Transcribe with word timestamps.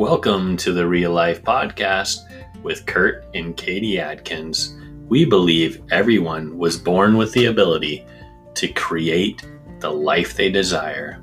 Welcome 0.00 0.56
to 0.56 0.72
the 0.72 0.88
Real 0.88 1.12
Life 1.12 1.42
Podcast 1.42 2.20
with 2.62 2.86
Kurt 2.86 3.26
and 3.34 3.54
Katy 3.54 4.00
Adkins. 4.00 4.74
We 5.10 5.26
believe 5.26 5.82
everyone 5.90 6.56
was 6.56 6.78
born 6.78 7.18
with 7.18 7.32
the 7.32 7.44
ability 7.44 8.06
to 8.54 8.68
create 8.68 9.46
the 9.80 9.90
life 9.90 10.32
they 10.32 10.50
desire. 10.50 11.22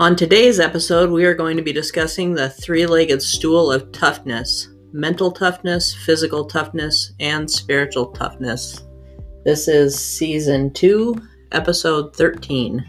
On 0.00 0.16
today's 0.16 0.58
episode, 0.58 1.10
we 1.10 1.26
are 1.26 1.34
going 1.34 1.58
to 1.58 1.62
be 1.62 1.74
discussing 1.74 2.32
the 2.32 2.48
three 2.48 2.86
legged 2.86 3.20
stool 3.20 3.70
of 3.70 3.92
toughness 3.92 4.70
mental 4.92 5.30
toughness, 5.30 5.94
physical 5.94 6.44
toughness, 6.44 7.12
and 7.20 7.50
spiritual 7.50 8.06
toughness. 8.06 8.82
This 9.44 9.68
is 9.68 9.98
season 9.98 10.72
2, 10.72 11.14
episode 11.52 12.14
13. 12.16 12.84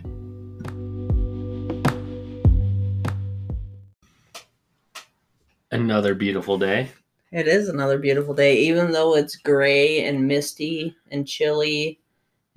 Another 5.71 6.13
beautiful 6.13 6.57
day. 6.57 6.89
It 7.31 7.47
is 7.47 7.69
another 7.69 7.97
beautiful 7.97 8.33
day, 8.33 8.57
even 8.57 8.91
though 8.91 9.15
it's 9.15 9.37
gray 9.37 10.05
and 10.05 10.27
misty 10.27 10.95
and 11.11 11.25
chilly 11.25 12.01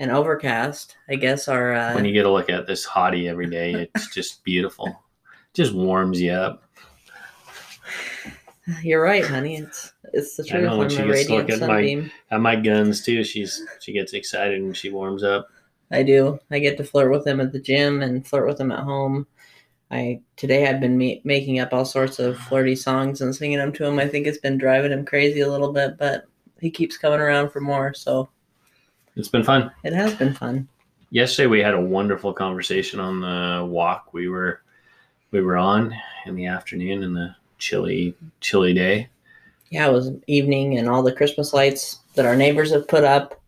and 0.00 0.10
overcast. 0.10 0.96
I 1.08 1.14
guess 1.14 1.46
our. 1.46 1.74
Uh, 1.74 1.94
When 1.94 2.04
you 2.04 2.12
get 2.12 2.26
a 2.26 2.30
look 2.30 2.50
at 2.50 2.66
this 2.66 2.84
hottie 2.84 3.28
every 3.28 3.48
day, 3.48 3.88
it's 3.94 4.12
just 4.12 4.42
beautiful. 4.42 5.04
Just 5.52 5.72
warms 5.72 6.20
you 6.20 6.32
up. 6.32 6.64
You're 8.82 9.02
right, 9.02 9.24
honey. 9.24 9.56
It's 9.59 9.92
it's 10.12 10.36
the 10.36 10.45
truth. 10.45 10.64
I 10.64 10.66
know, 10.66 10.78
when 10.78 10.86
I'm 10.86 10.91
she 10.91 11.27
gets 11.27 11.28
look 11.30 11.50
at 11.50 11.60
my- 11.60 12.11
At 12.30 12.41
my 12.41 12.56
guns 12.56 13.02
too, 13.05 13.22
she's 13.25 13.62
she 13.80 13.92
gets 13.92 14.12
excited 14.14 14.61
and 14.61 14.77
she 14.77 14.91
warms 14.91 15.22
up. 15.22 15.48
I 15.91 16.02
do. 16.02 16.38
I 16.50 16.58
get 16.61 16.77
to 16.78 16.84
flirt 16.84 17.11
with 17.11 17.25
them 17.25 17.41
at 17.41 17.53
the 17.53 17.61
gym 17.61 18.03
and 18.03 18.27
flirt 18.27 18.47
with 18.47 18.56
them 18.58 18.72
at 18.72 18.80
home. 18.80 19.27
I 19.91 20.20
today 20.36 20.66
I've 20.66 20.80
been 20.80 20.97
me- 20.97 21.20
making 21.25 21.58
up 21.61 21.72
all 21.75 21.84
sorts 21.84 22.19
of 22.19 22.38
flirty 22.38 22.75
songs 22.75 23.20
and 23.20 23.36
singing 23.36 23.58
them 23.58 23.72
to 23.75 23.84
him. 23.84 23.98
I 23.98 24.08
think 24.08 24.27
it's 24.27 24.38
been 24.38 24.56
driving 24.58 24.92
him 24.92 25.05
crazy 25.05 25.41
a 25.41 25.50
little 25.50 25.72
bit, 25.72 25.98
but 25.98 26.25
he 26.60 26.70
keeps 26.70 26.97
coming 26.97 27.20
around 27.20 27.50
for 27.50 27.60
more. 27.60 27.92
So 27.92 28.31
It's 29.14 29.28
been 29.28 29.44
fun. 29.44 29.70
it 29.84 29.92
has 29.92 30.14
been 30.14 30.33
fun. 30.33 30.69
Yesterday 31.10 31.47
we 31.48 31.60
had 31.60 31.75
a 31.75 31.81
wonderful 31.81 32.33
conversation 32.33 32.98
on 32.98 33.20
the 33.20 33.64
walk 33.66 34.14
we 34.14 34.28
were 34.28 34.62
we 35.33 35.42
were 35.42 35.58
on 35.58 35.94
in 36.27 36.34
the 36.34 36.47
afternoon 36.47 37.03
in 37.03 37.12
the 37.12 37.36
chilly 37.58 38.14
chilly 38.41 38.74
day. 38.74 39.08
Yeah, 39.70 39.88
it 39.88 39.92
was 39.92 40.12
evening 40.27 40.78
and 40.78 40.88
all 40.88 41.02
the 41.02 41.14
Christmas 41.14 41.52
lights 41.52 42.00
that 42.14 42.27
our 42.27 42.36
neighbors 42.36 42.70
have 42.72 42.86
put 42.86 43.05
up. 43.05 43.41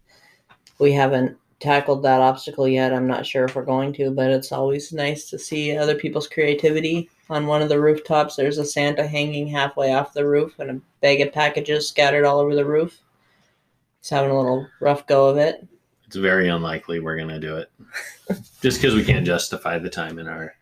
We 0.78 0.92
haven't 0.92 1.36
tackled 1.60 2.02
that 2.02 2.20
obstacle 2.20 2.68
yet. 2.68 2.92
I'm 2.92 3.06
not 3.06 3.26
sure 3.26 3.44
if 3.44 3.54
we're 3.54 3.64
going 3.64 3.92
to, 3.94 4.10
but 4.10 4.30
it's 4.30 4.52
always 4.52 4.92
nice 4.92 5.30
to 5.30 5.38
see 5.38 5.76
other 5.76 5.94
people's 5.94 6.28
creativity. 6.28 7.08
On 7.30 7.46
one 7.46 7.62
of 7.62 7.68
the 7.68 7.80
rooftops, 7.80 8.36
there's 8.36 8.58
a 8.58 8.64
Santa 8.64 9.06
hanging 9.06 9.46
halfway 9.46 9.92
off 9.92 10.12
the 10.12 10.26
roof 10.26 10.58
and 10.58 10.70
a 10.70 10.80
bag 11.00 11.20
of 11.20 11.32
packages 11.32 11.88
scattered 11.88 12.24
all 12.24 12.38
over 12.38 12.54
the 12.54 12.64
roof. 12.64 13.00
He's 14.00 14.10
having 14.10 14.30
a 14.30 14.38
little 14.38 14.66
rough 14.80 15.06
go 15.06 15.28
of 15.28 15.36
it. 15.36 15.66
It's 16.06 16.16
very 16.16 16.48
unlikely 16.48 17.00
we're 17.00 17.16
gonna 17.16 17.40
do 17.40 17.56
it, 17.56 17.70
just 18.62 18.80
because 18.80 18.94
we 18.94 19.04
can't 19.04 19.26
justify 19.26 19.78
the 19.78 19.90
time 19.90 20.20
in 20.20 20.28
our 20.28 20.54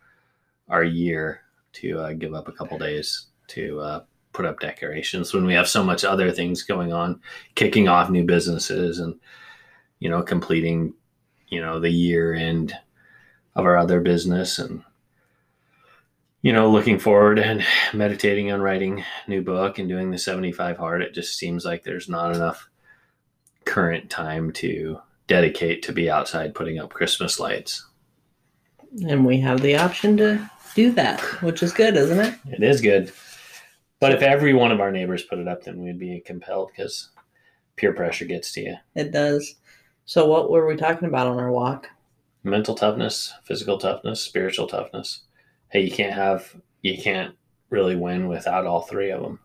our 0.71 0.85
year 0.85 1.43
to 1.75 1.99
uh, 1.99 2.13
give 2.15 2.33
up 2.33 2.49
a 2.49 2.53
couple 2.53 2.79
days 2.79 3.27
to 3.49 3.81
uh, 3.81 4.01
put 4.35 4.45
up 4.45 4.61
decorations 4.61 5.33
when 5.33 5.47
we 5.47 5.55
have 5.55 5.69
so 5.69 5.83
much 5.83 6.05
other 6.05 6.31
things 6.31 6.63
going 6.63 6.93
on, 6.93 7.21
kicking 7.55 7.89
off 7.89 8.11
new 8.11 8.25
businesses 8.25 8.99
and 8.99 9.19
you 10.01 10.11
know 10.11 10.23
completing 10.23 10.93
you 11.49 11.61
know 11.61 11.81
the 11.81 11.91
year 11.91 12.35
end 12.35 12.77
of 13.55 13.65
our 13.65 13.79
other 13.79 14.01
business 14.01 14.59
and 14.59 14.83
you 16.43 16.53
know 16.53 16.69
looking 16.69 16.99
forward 16.99 17.39
and 17.39 17.65
meditating 17.95 18.53
on 18.53 18.61
writing 18.61 19.01
a 19.01 19.31
new 19.31 19.41
book 19.41 19.79
and 19.79 19.89
doing 19.89 20.11
the 20.11 20.19
75 20.19 20.77
hard. 20.77 21.01
It 21.01 21.15
just 21.15 21.39
seems 21.39 21.65
like 21.65 21.83
there's 21.83 22.09
not 22.09 22.35
enough 22.35 22.69
current 23.65 24.11
time 24.11 24.53
to 24.53 24.99
dedicate 25.27 25.83
to 25.83 25.93
be 25.93 26.11
outside 26.11 26.55
putting 26.55 26.79
up 26.79 26.93
christmas 26.93 27.41
lights. 27.41 27.87
And 29.09 29.25
we 29.25 29.41
have 29.41 29.63
the 29.63 29.77
option 29.77 30.19
to 30.19 30.51
do 30.75 30.91
that, 30.93 31.21
which 31.43 31.63
is 31.63 31.73
good, 31.73 31.97
isn't 31.97 32.21
it? 32.21 32.35
it 32.53 32.63
is 32.63 32.83
good 32.83 33.11
but 34.05 34.13
if 34.15 34.23
every 34.23 34.53
one 34.55 34.71
of 34.73 34.81
our 34.81 34.93
neighbors 34.93 35.23
put 35.23 35.39
it 35.39 35.49
up 35.49 35.63
then 35.65 35.83
we'd 35.83 35.99
be 35.99 36.21
compelled 36.21 36.71
because 36.75 37.11
peer 37.77 37.93
pressure 37.93 38.25
gets 38.25 38.53
to 38.53 38.61
you 38.61 38.77
It 38.95 39.11
does. 39.13 39.57
So, 40.07 40.27
what 40.27 40.51
were 40.51 40.67
we 40.67 40.77
talking 40.77 41.09
about 41.09 41.27
on 41.27 41.39
our 41.39 41.51
walk? 41.51 41.89
mental 42.43 42.75
toughness 42.75 43.33
physical 43.45 43.79
toughness 43.79 44.21
spiritual 44.21 44.67
toughness 44.67 45.23
hey 45.71 45.81
you 45.81 45.91
can't 45.91 46.13
have 46.13 46.55
you 46.83 46.97
can't 46.99 47.35
really 47.71 47.97
win 47.97 48.29
without 48.29 48.67
all 48.67 48.83
three 48.83 49.11
of 49.11 49.23
them 49.23 49.39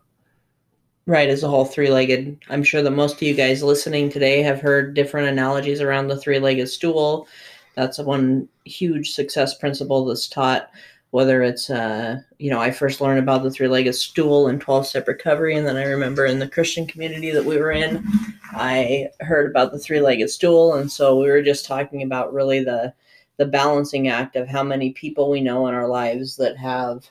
Right, 1.06 1.28
as 1.30 1.42
a 1.42 1.48
whole 1.48 1.64
three 1.64 1.90
legged. 1.90 2.38
I'm 2.50 2.62
sure 2.62 2.82
that 2.82 2.90
most 2.92 3.16
of 3.16 3.22
you 3.22 3.34
guys 3.34 3.62
listening 3.64 4.10
today 4.10 4.42
have 4.42 4.60
heard 4.60 4.94
different 4.94 5.28
analogies 5.28 5.80
around 5.80 6.06
the 6.06 6.16
three 6.16 6.38
legged 6.38 6.68
stool. 6.68 7.26
That's 7.74 7.98
one 7.98 8.48
huge 8.64 9.10
success 9.12 9.54
principle 9.54 10.04
that's 10.04 10.28
taught. 10.28 10.70
Whether 11.10 11.42
it's, 11.42 11.70
uh, 11.70 12.20
you 12.38 12.50
know, 12.50 12.60
I 12.60 12.70
first 12.70 13.00
learned 13.00 13.18
about 13.18 13.42
the 13.42 13.50
three 13.50 13.66
legged 13.66 13.94
stool 13.94 14.46
and 14.46 14.60
12 14.60 14.86
step 14.86 15.08
recovery, 15.08 15.56
and 15.56 15.66
then 15.66 15.76
I 15.76 15.84
remember 15.84 16.24
in 16.26 16.38
the 16.38 16.48
Christian 16.48 16.86
community 16.86 17.30
that 17.32 17.44
we 17.44 17.56
were 17.56 17.72
in, 17.72 18.04
I 18.52 19.08
heard 19.20 19.50
about 19.50 19.72
the 19.72 19.78
three 19.78 20.00
legged 20.00 20.30
stool. 20.30 20.74
And 20.74 20.90
so 20.90 21.18
we 21.18 21.28
were 21.28 21.42
just 21.42 21.66
talking 21.66 22.02
about 22.02 22.32
really 22.32 22.62
the, 22.62 22.94
the 23.38 23.46
balancing 23.46 24.08
act 24.08 24.36
of 24.36 24.46
how 24.46 24.62
many 24.62 24.92
people 24.92 25.30
we 25.30 25.40
know 25.40 25.66
in 25.66 25.74
our 25.74 25.88
lives 25.88 26.36
that 26.36 26.56
have 26.56 27.10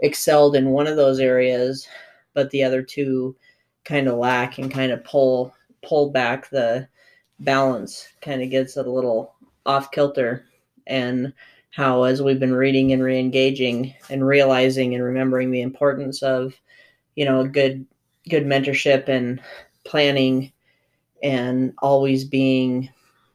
excelled 0.00 0.54
in 0.54 0.70
one 0.70 0.86
of 0.86 0.96
those 0.96 1.18
areas 1.18 1.88
but 2.34 2.50
the 2.50 2.62
other 2.62 2.82
two 2.82 3.34
kind 3.84 4.06
of 4.06 4.16
lack 4.16 4.58
and 4.58 4.70
kind 4.70 4.92
of 4.92 5.02
pull 5.02 5.52
pull 5.82 6.10
back 6.10 6.48
the 6.50 6.86
balance 7.40 8.08
kind 8.20 8.42
of 8.42 8.50
gets 8.50 8.76
it 8.76 8.86
a 8.86 8.90
little 8.90 9.34
off 9.66 9.90
kilter 9.90 10.44
and 10.86 11.32
how 11.78 12.02
as 12.02 12.20
we've 12.20 12.40
been 12.40 12.54
reading 12.54 12.92
and 12.92 13.04
re-engaging 13.04 13.94
and 14.10 14.26
realizing 14.26 14.96
and 14.96 15.04
remembering 15.04 15.52
the 15.52 15.60
importance 15.60 16.24
of 16.24 16.52
you 17.14 17.24
know 17.24 17.46
good 17.46 17.86
good 18.28 18.44
mentorship 18.44 19.08
and 19.08 19.40
planning 19.84 20.52
and 21.22 21.72
always 21.78 22.24
being 22.24 22.90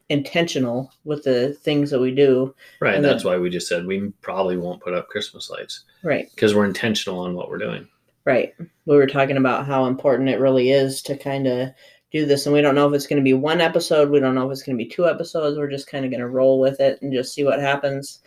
intentional 0.10 0.92
with 1.06 1.24
the 1.24 1.54
things 1.54 1.90
that 1.90 2.02
we 2.02 2.14
do. 2.14 2.54
Right 2.82 2.96
And 2.96 3.04
that's 3.04 3.24
then- 3.24 3.32
why 3.32 3.38
we 3.40 3.50
just 3.50 3.68
said 3.70 3.86
we 3.86 4.12
probably 4.22 4.58
won't 4.58 4.82
put 4.84 4.94
up 4.94 5.08
christmas 5.08 5.50
lights. 5.50 5.86
Right. 6.04 6.30
Because 6.36 6.54
we're 6.54 6.66
intentional 6.66 7.20
on 7.22 7.36
what 7.36 7.50
we're 7.50 7.58
doing. 7.58 7.88
Right. 8.26 8.54
We 8.86 8.98
were 8.98 9.08
talking 9.08 9.38
about 9.38 9.66
how 9.66 9.86
important 9.86 10.28
it 10.30 10.40
really 10.40 10.70
is 10.72 11.02
to 11.04 11.18
kind 11.18 11.48
of 11.48 11.70
do 12.14 12.26
this. 12.26 12.46
And 12.46 12.54
we 12.54 12.62
don't 12.62 12.76
know 12.76 12.88
if 12.88 12.94
it's 12.94 13.08
going 13.08 13.18
to 13.18 13.24
be 13.24 13.34
one 13.34 13.62
episode. 13.62 14.10
We 14.10 14.20
don't 14.20 14.36
know 14.36 14.46
if 14.46 14.52
it's 14.52 14.64
going 14.64 14.78
to 14.78 14.84
be 14.84 14.90
two 14.90 15.08
episodes. 15.08 15.58
We're 15.58 15.70
just 15.70 15.88
kind 15.88 16.06
of 16.06 16.12
going 16.12 16.22
to 16.22 16.28
roll 16.28 16.60
with 16.60 16.80
it 16.80 17.02
and 17.02 17.12
just 17.12 17.34
see 17.34 17.44
what 17.44 17.60
happens. 17.60 18.20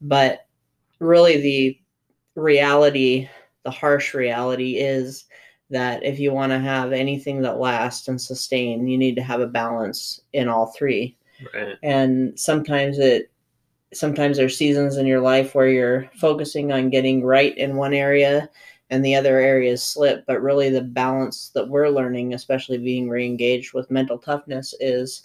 But 0.00 0.46
really, 0.98 1.40
the 1.40 1.80
reality, 2.34 3.28
the 3.64 3.70
harsh 3.70 4.14
reality 4.14 4.76
is 4.76 5.26
that 5.70 6.04
if 6.04 6.18
you 6.18 6.32
want 6.32 6.52
to 6.52 6.58
have 6.58 6.92
anything 6.92 7.42
that 7.42 7.58
lasts 7.58 8.08
and 8.08 8.20
sustain, 8.20 8.86
you 8.86 8.96
need 8.96 9.16
to 9.16 9.22
have 9.22 9.40
a 9.40 9.46
balance 9.46 10.20
in 10.32 10.48
all 10.48 10.66
three 10.66 11.16
right 11.54 11.76
and 11.82 12.38
sometimes 12.38 12.98
it 12.98 13.30
sometimes 13.92 14.36
there's 14.36 14.56
seasons 14.56 14.96
in 14.96 15.06
your 15.06 15.20
life 15.20 15.54
where 15.54 15.68
you're 15.68 16.10
focusing 16.16 16.72
on 16.72 16.90
getting 16.90 17.24
right 17.24 17.56
in 17.56 17.76
one 17.76 17.94
area 17.94 18.48
and 18.90 19.04
the 19.04 19.14
other 19.14 19.38
areas 19.38 19.82
slip 19.82 20.24
but 20.26 20.42
really 20.42 20.70
the 20.70 20.80
balance 20.80 21.50
that 21.54 21.68
we're 21.68 21.88
learning 21.88 22.34
especially 22.34 22.78
being 22.78 23.08
re-engaged 23.08 23.72
with 23.72 23.90
mental 23.90 24.18
toughness 24.18 24.74
is 24.80 25.24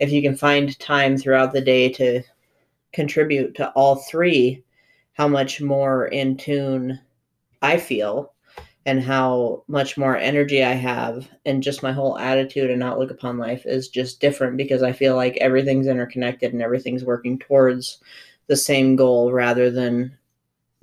if 0.00 0.10
you 0.10 0.22
can 0.22 0.36
find 0.36 0.78
time 0.78 1.16
throughout 1.16 1.52
the 1.52 1.60
day 1.60 1.88
to 1.88 2.22
contribute 2.92 3.54
to 3.54 3.70
all 3.70 3.96
three 3.96 4.62
how 5.12 5.28
much 5.28 5.60
more 5.60 6.06
in 6.06 6.36
tune 6.36 6.98
i 7.62 7.76
feel 7.76 8.34
and 8.86 9.02
how 9.02 9.62
much 9.66 9.96
more 9.96 10.16
energy 10.16 10.62
I 10.62 10.72
have 10.72 11.28
and 11.46 11.62
just 11.62 11.82
my 11.82 11.92
whole 11.92 12.18
attitude 12.18 12.70
and 12.70 12.82
outlook 12.82 13.10
upon 13.10 13.38
life 13.38 13.64
is 13.64 13.88
just 13.88 14.20
different 14.20 14.56
because 14.56 14.82
I 14.82 14.92
feel 14.92 15.16
like 15.16 15.36
everything's 15.38 15.86
interconnected 15.86 16.52
and 16.52 16.60
everything's 16.60 17.04
working 17.04 17.38
towards 17.38 17.98
the 18.46 18.56
same 18.56 18.94
goal 18.94 19.32
rather 19.32 19.70
than 19.70 20.16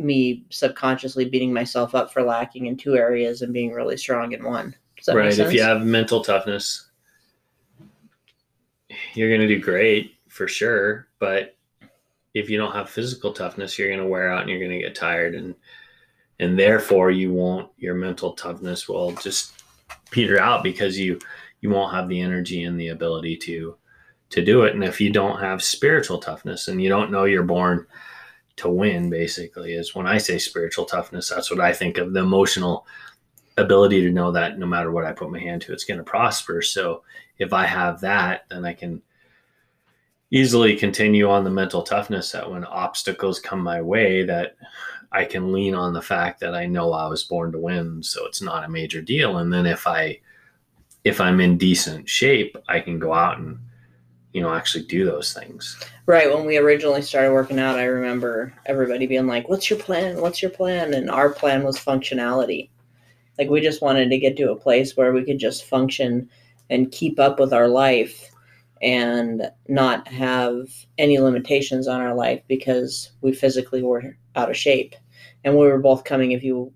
me 0.01 0.45
subconsciously 0.49 1.25
beating 1.25 1.53
myself 1.53 1.95
up 1.95 2.11
for 2.11 2.21
lacking 2.23 2.65
in 2.65 2.77
two 2.77 2.95
areas 2.95 3.41
and 3.41 3.53
being 3.53 3.71
really 3.71 3.97
strong 3.97 4.31
in 4.31 4.43
one. 4.43 4.75
Does 4.97 5.05
that 5.07 5.15
make 5.15 5.23
right 5.25 5.39
if 5.39 5.53
you 5.53 5.63
have 5.63 5.85
mental 5.85 6.23
toughness 6.23 6.89
you're 9.13 9.29
going 9.29 9.41
to 9.41 9.47
do 9.47 9.59
great 9.59 10.15
for 10.27 10.47
sure 10.47 11.07
but 11.17 11.55
if 12.33 12.49
you 12.49 12.57
don't 12.57 12.73
have 12.73 12.89
physical 12.89 13.33
toughness 13.33 13.79
you're 13.79 13.87
going 13.87 13.99
to 13.99 14.05
wear 14.05 14.31
out 14.31 14.41
and 14.41 14.49
you're 14.49 14.59
going 14.59 14.71
to 14.71 14.79
get 14.79 14.93
tired 14.93 15.33
and 15.33 15.55
and 16.39 16.59
therefore 16.59 17.09
you 17.09 17.31
won't 17.31 17.71
your 17.77 17.95
mental 17.95 18.33
toughness 18.33 18.87
will 18.87 19.13
just 19.13 19.63
peter 20.11 20.39
out 20.39 20.61
because 20.61 20.99
you 20.99 21.17
you 21.61 21.69
won't 21.69 21.95
have 21.95 22.09
the 22.09 22.19
energy 22.19 22.63
and 22.63 22.79
the 22.79 22.89
ability 22.89 23.37
to 23.37 23.75
to 24.31 24.43
do 24.43 24.63
it. 24.63 24.73
And 24.73 24.83
if 24.83 24.99
you 24.99 25.11
don't 25.11 25.39
have 25.39 25.61
spiritual 25.61 26.17
toughness 26.17 26.67
and 26.67 26.81
you 26.81 26.89
don't 26.89 27.11
know 27.11 27.25
you're 27.25 27.43
born 27.43 27.85
to 28.61 28.69
win, 28.69 29.09
basically, 29.09 29.73
is 29.73 29.93
when 29.93 30.07
I 30.07 30.17
say 30.17 30.37
spiritual 30.37 30.85
toughness, 30.85 31.29
that's 31.29 31.51
what 31.51 31.59
I 31.59 31.73
think 31.73 31.97
of 31.97 32.13
the 32.13 32.21
emotional 32.21 32.87
ability 33.57 34.01
to 34.01 34.11
know 34.11 34.31
that 34.31 34.57
no 34.57 34.65
matter 34.65 34.91
what 34.91 35.05
I 35.05 35.11
put 35.11 35.31
my 35.31 35.39
hand 35.39 35.61
to, 35.63 35.73
it's 35.73 35.83
going 35.83 35.97
to 35.97 36.03
prosper. 36.03 36.61
So 36.61 37.03
if 37.37 37.53
I 37.53 37.65
have 37.65 38.01
that, 38.01 38.45
then 38.49 38.65
I 38.65 38.73
can 38.73 39.01
easily 40.31 40.75
continue 40.75 41.29
on 41.29 41.43
the 41.43 41.49
mental 41.49 41.83
toughness 41.83 42.31
that 42.31 42.49
when 42.49 42.63
obstacles 42.65 43.39
come 43.39 43.61
my 43.61 43.81
way, 43.81 44.23
that 44.23 44.55
I 45.11 45.25
can 45.25 45.51
lean 45.51 45.75
on 45.75 45.91
the 45.91 46.01
fact 46.01 46.39
that 46.39 46.55
I 46.55 46.65
know 46.65 46.93
I 46.93 47.07
was 47.07 47.25
born 47.25 47.51
to 47.51 47.59
win. 47.59 48.01
So 48.01 48.25
it's 48.25 48.41
not 48.41 48.63
a 48.63 48.69
major 48.69 49.01
deal. 49.01 49.39
And 49.39 49.51
then 49.51 49.65
if 49.65 49.85
I, 49.85 50.19
if 51.03 51.19
I'm 51.19 51.41
in 51.41 51.57
decent 51.57 52.07
shape, 52.07 52.55
I 52.69 52.79
can 52.79 52.97
go 52.97 53.13
out 53.13 53.39
and 53.39 53.59
you 54.33 54.41
know 54.41 54.53
actually 54.53 54.85
do 54.85 55.05
those 55.05 55.33
things. 55.33 55.81
Right 56.05 56.33
when 56.33 56.45
we 56.45 56.57
originally 56.57 57.01
started 57.01 57.31
working 57.31 57.59
out 57.59 57.79
i 57.79 57.83
remember 57.83 58.53
everybody 58.65 59.07
being 59.07 59.27
like 59.27 59.49
what's 59.49 59.69
your 59.69 59.79
plan? 59.79 60.21
What's 60.21 60.41
your 60.41 60.51
plan? 60.51 60.93
And 60.93 61.09
our 61.09 61.29
plan 61.29 61.63
was 61.63 61.77
functionality. 61.77 62.69
Like 63.37 63.49
we 63.49 63.61
just 63.61 63.81
wanted 63.81 64.09
to 64.09 64.19
get 64.19 64.37
to 64.37 64.51
a 64.51 64.55
place 64.55 64.95
where 64.95 65.13
we 65.13 65.23
could 65.23 65.39
just 65.39 65.65
function 65.65 66.29
and 66.69 66.91
keep 66.91 67.19
up 67.19 67.39
with 67.39 67.53
our 67.53 67.67
life 67.67 68.29
and 68.81 69.49
not 69.67 70.07
have 70.07 70.67
any 70.97 71.19
limitations 71.19 71.87
on 71.87 72.01
our 72.01 72.15
life 72.15 72.41
because 72.47 73.11
we 73.21 73.31
physically 73.33 73.83
were 73.83 74.17
out 74.35 74.49
of 74.49 74.57
shape. 74.57 74.95
And 75.43 75.55
we 75.55 75.67
were 75.67 75.79
both 75.79 76.03
coming 76.03 76.31
if 76.31 76.43
you 76.43 76.73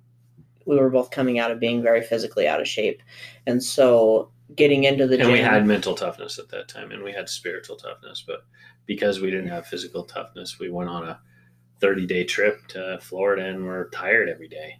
we 0.65 0.77
were 0.77 0.89
both 0.89 1.11
coming 1.11 1.37
out 1.37 1.51
of 1.51 1.59
being 1.59 1.83
very 1.83 2.01
physically 2.01 2.47
out 2.47 2.59
of 2.59 2.67
shape. 2.67 3.01
And 3.45 3.63
so 3.63 4.31
getting 4.53 4.83
into 4.83 5.07
the 5.07 5.15
and 5.15 5.23
gym. 5.23 5.31
we 5.31 5.39
had 5.39 5.65
mental 5.65 5.95
toughness 5.95 6.37
at 6.37 6.49
that 6.49 6.67
time 6.67 6.91
and 6.91 7.03
we 7.03 7.11
had 7.11 7.27
spiritual 7.27 7.75
toughness 7.75 8.23
but 8.25 8.45
because 8.85 9.19
we 9.19 9.31
didn't 9.31 9.47
have 9.47 9.65
physical 9.65 10.03
toughness 10.03 10.59
we 10.59 10.69
went 10.69 10.89
on 10.89 11.07
a 11.07 11.19
30 11.81 12.05
day 12.05 12.23
trip 12.23 12.67
to 12.67 12.99
florida 13.01 13.45
and 13.45 13.65
we're 13.65 13.89
tired 13.89 14.29
every 14.29 14.47
day. 14.47 14.79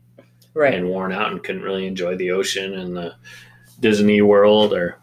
Right. 0.54 0.74
And 0.74 0.88
worn 0.88 1.12
out 1.12 1.32
and 1.32 1.44
couldn't 1.44 1.64
really 1.64 1.86
enjoy 1.86 2.16
the 2.16 2.32
ocean 2.32 2.74
and 2.74 2.96
the 2.96 3.16
disney 3.80 4.22
world 4.22 4.74
or 4.74 4.98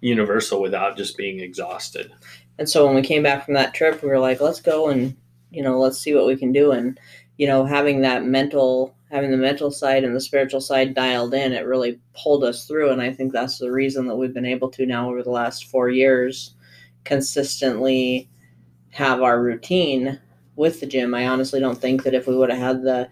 universal 0.00 0.60
without 0.60 0.96
just 0.96 1.16
being 1.16 1.40
exhausted. 1.40 2.12
And 2.58 2.68
so 2.68 2.86
when 2.86 2.94
we 2.94 3.02
came 3.02 3.22
back 3.22 3.44
from 3.44 3.54
that 3.54 3.74
trip 3.74 4.02
we 4.02 4.08
were 4.08 4.18
like 4.18 4.40
let's 4.40 4.60
go 4.60 4.88
and 4.88 5.16
you 5.50 5.62
know 5.62 5.78
let's 5.78 5.98
see 5.98 6.14
what 6.14 6.26
we 6.26 6.36
can 6.36 6.52
do. 6.52 6.70
And 6.70 6.98
you 7.36 7.46
know 7.46 7.64
having 7.64 8.02
that 8.02 8.24
mental 8.24 8.94
having 9.12 9.30
the 9.30 9.36
mental 9.36 9.70
side 9.70 10.04
and 10.04 10.16
the 10.16 10.20
spiritual 10.20 10.60
side 10.60 10.94
dialed 10.94 11.34
in, 11.34 11.52
it 11.52 11.66
really 11.66 12.00
pulled 12.14 12.42
us 12.42 12.66
through. 12.66 12.90
And 12.90 13.02
I 13.02 13.12
think 13.12 13.30
that's 13.30 13.58
the 13.58 13.70
reason 13.70 14.06
that 14.06 14.16
we've 14.16 14.32
been 14.32 14.46
able 14.46 14.70
to 14.70 14.86
now 14.86 15.10
over 15.10 15.22
the 15.22 15.30
last 15.30 15.66
four 15.66 15.90
years 15.90 16.54
consistently 17.04 18.30
have 18.88 19.20
our 19.20 19.42
routine 19.42 20.18
with 20.56 20.80
the 20.80 20.86
gym. 20.86 21.14
I 21.14 21.28
honestly 21.28 21.60
don't 21.60 21.78
think 21.78 22.04
that 22.04 22.14
if 22.14 22.26
we 22.26 22.34
would 22.34 22.50
have 22.50 22.58
had 22.58 22.82
the 22.82 23.08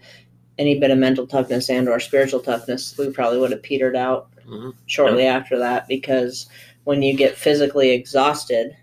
any 0.57 0.79
bit 0.79 0.91
of 0.91 0.97
mental 0.97 1.27
toughness 1.27 1.69
and 1.69 1.87
or 1.87 1.99
spiritual 1.99 2.39
toughness, 2.39 2.97
we 2.97 3.11
probably 3.11 3.39
would 3.39 3.51
have 3.51 3.63
petered 3.63 3.95
out 3.95 4.29
mm-hmm. 4.47 4.71
shortly 4.87 5.23
yeah. 5.23 5.35
after 5.35 5.57
that 5.59 5.87
because 5.87 6.49
when 6.83 7.03
you 7.03 7.15
get 7.15 7.37
physically 7.37 7.91
exhausted 7.91 8.75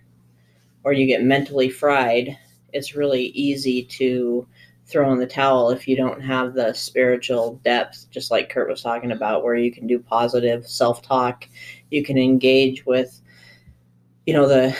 or 0.85 0.93
you 0.93 1.05
get 1.05 1.25
mentally 1.25 1.69
fried, 1.69 2.38
it's 2.73 2.94
really 2.94 3.26
easy 3.26 3.82
to 3.82 4.47
throw 4.88 5.12
in 5.12 5.19
the 5.19 5.26
towel 5.26 5.70
if 5.70 5.87
you 5.87 5.96
don't 5.96 6.20
have 6.20 6.55
the 6.55 6.73
spiritual 6.73 7.61
depth, 7.62 8.06
just 8.11 8.31
like 8.31 8.49
Kurt 8.49 8.69
was 8.69 8.82
talking 8.82 9.12
about, 9.12 9.44
where 9.44 9.55
you 9.55 9.70
can 9.70 9.87
do 9.87 9.99
positive 9.99 10.67
self 10.67 11.02
talk, 11.02 11.46
you 11.90 12.02
can 12.02 12.17
engage 12.17 12.87
with, 12.87 13.20
you 14.26 14.32
know, 14.32 14.49
the 14.49 14.76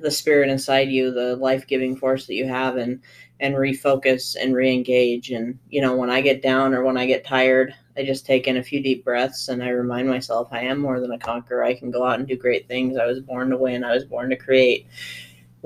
the 0.00 0.10
spirit 0.10 0.50
inside 0.50 0.90
you, 0.90 1.10
the 1.10 1.36
life 1.36 1.66
giving 1.66 1.96
force 1.96 2.26
that 2.26 2.34
you 2.34 2.46
have, 2.46 2.76
and 2.76 3.00
and 3.40 3.54
refocus 3.54 4.36
and 4.40 4.54
re-engage. 4.54 5.30
And 5.30 5.58
you 5.68 5.80
know, 5.80 5.96
when 5.96 6.10
I 6.10 6.20
get 6.20 6.42
down 6.42 6.74
or 6.74 6.84
when 6.84 6.96
I 6.96 7.06
get 7.06 7.24
tired, 7.24 7.74
I 7.96 8.04
just 8.04 8.26
take 8.26 8.46
in 8.46 8.58
a 8.58 8.62
few 8.62 8.82
deep 8.82 9.04
breaths 9.04 9.48
and 9.48 9.62
I 9.62 9.68
remind 9.68 10.08
myself 10.08 10.48
I 10.50 10.60
am 10.60 10.78
more 10.78 11.00
than 11.00 11.12
a 11.12 11.18
conqueror. 11.18 11.64
I 11.64 11.74
can 11.74 11.90
go 11.90 12.04
out 12.04 12.18
and 12.18 12.28
do 12.28 12.36
great 12.36 12.68
things. 12.68 12.98
I 12.98 13.06
was 13.06 13.20
born 13.20 13.50
to 13.50 13.56
win. 13.56 13.84
I 13.84 13.94
was 13.94 14.04
born 14.04 14.28
to 14.30 14.36
create 14.36 14.86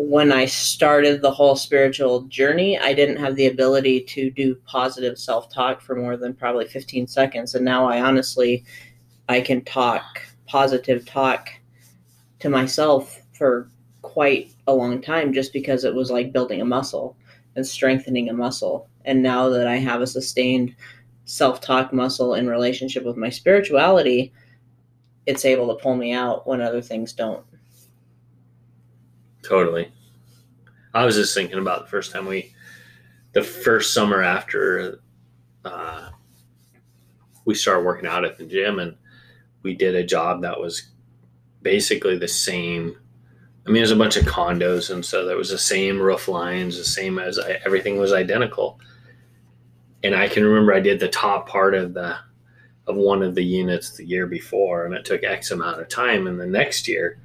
when 0.03 0.33
I 0.33 0.47
started 0.47 1.21
the 1.21 1.31
whole 1.31 1.55
spiritual 1.55 2.23
journey, 2.23 2.79
I 2.79 2.95
didn't 2.95 3.19
have 3.19 3.37
the 3.37 3.49
ability 3.49 4.01
to 4.05 4.31
do 4.31 4.55
positive 4.65 5.19
self 5.19 5.53
talk 5.53 5.83
for 5.83 5.95
more 5.95 6.17
than 6.17 6.33
probably 6.33 6.67
15 6.67 7.07
seconds. 7.07 7.55
And 7.55 7.67
now 7.67 7.87
I 7.87 8.01
honestly, 8.01 8.65
I 9.29 9.43
can 9.43 9.63
talk 9.63 10.23
positive 10.47 11.05
talk 11.05 11.51
to 12.39 12.49
myself 12.49 13.21
for 13.35 13.71
quite 14.01 14.51
a 14.67 14.75
long 14.75 15.03
time 15.03 15.35
just 15.35 15.53
because 15.53 15.85
it 15.85 15.95
was 15.95 16.11
like 16.11 16.33
building 16.33 16.63
a 16.63 16.65
muscle 16.65 17.15
and 17.55 17.67
strengthening 17.67 18.31
a 18.31 18.33
muscle. 18.33 18.89
And 19.05 19.23
now 19.23 19.51
that 19.51 19.67
I 19.67 19.77
have 19.77 20.01
a 20.01 20.07
sustained 20.07 20.75
self 21.27 21.61
talk 21.61 21.93
muscle 21.93 22.35
in 22.35 22.49
relationship 22.49 23.05
with 23.05 23.19
my 23.19 23.29
spirituality, 23.29 24.33
it's 25.27 25.45
able 25.45 25.69
to 25.69 25.83
pull 25.83 25.95
me 25.95 26.13
out 26.13 26.47
when 26.47 26.63
other 26.63 26.81
things 26.81 27.13
don't. 27.13 27.45
Totally. 29.51 29.91
I 30.95 31.05
was 31.05 31.17
just 31.17 31.35
thinking 31.35 31.59
about 31.59 31.83
the 31.83 31.91
first 31.91 32.13
time 32.13 32.25
we, 32.25 32.55
the 33.33 33.43
first 33.43 33.93
summer 33.93 34.23
after 34.23 35.01
uh, 35.65 36.11
we 37.45 37.57
started 37.57 37.85
working 37.85 38.09
out 38.09 38.25
at 38.25 38.39
the 38.39 38.47
gym, 38.47 38.79
and 38.79 38.97
we 39.65 39.75
did 39.75 39.97
a 39.97 40.07
job 40.07 40.43
that 40.43 40.61
was 40.61 40.91
basically 41.63 42.17
the 42.17 42.29
same. 42.29 42.97
I 43.67 43.71
mean, 43.71 43.81
there's 43.81 43.91
a 43.91 43.97
bunch 43.97 44.17
of 44.17 44.25
condos, 44.25 44.89
and 44.89 45.05
so 45.05 45.27
there 45.27 45.37
was 45.37 45.51
the 45.51 45.59
same 45.59 46.01
roof 46.01 46.29
lines, 46.29 46.79
the 46.79 46.85
same 46.85 47.19
as 47.19 47.37
I, 47.37 47.59
everything 47.65 47.99
was 47.99 48.13
identical. 48.13 48.79
And 50.05 50.15
I 50.15 50.29
can 50.29 50.45
remember 50.45 50.73
I 50.75 50.81
did 50.81 51.01
the 51.01 51.09
top 51.09 51.49
part 51.49 51.75
of 51.75 51.93
the 51.93 52.17
of 52.87 52.95
one 52.95 53.25
of 53.25 53.35
the 53.35 53.45
units 53.45 53.97
the 53.97 54.07
year 54.07 54.29
before, 54.29 54.85
and 54.85 54.95
it 54.95 55.05
took 55.05 55.25
X 55.25 55.51
amount 55.51 55.81
of 55.81 55.89
time. 55.89 56.29
And 56.29 56.39
the 56.39 56.47
next 56.47 56.87
year, 56.87 57.19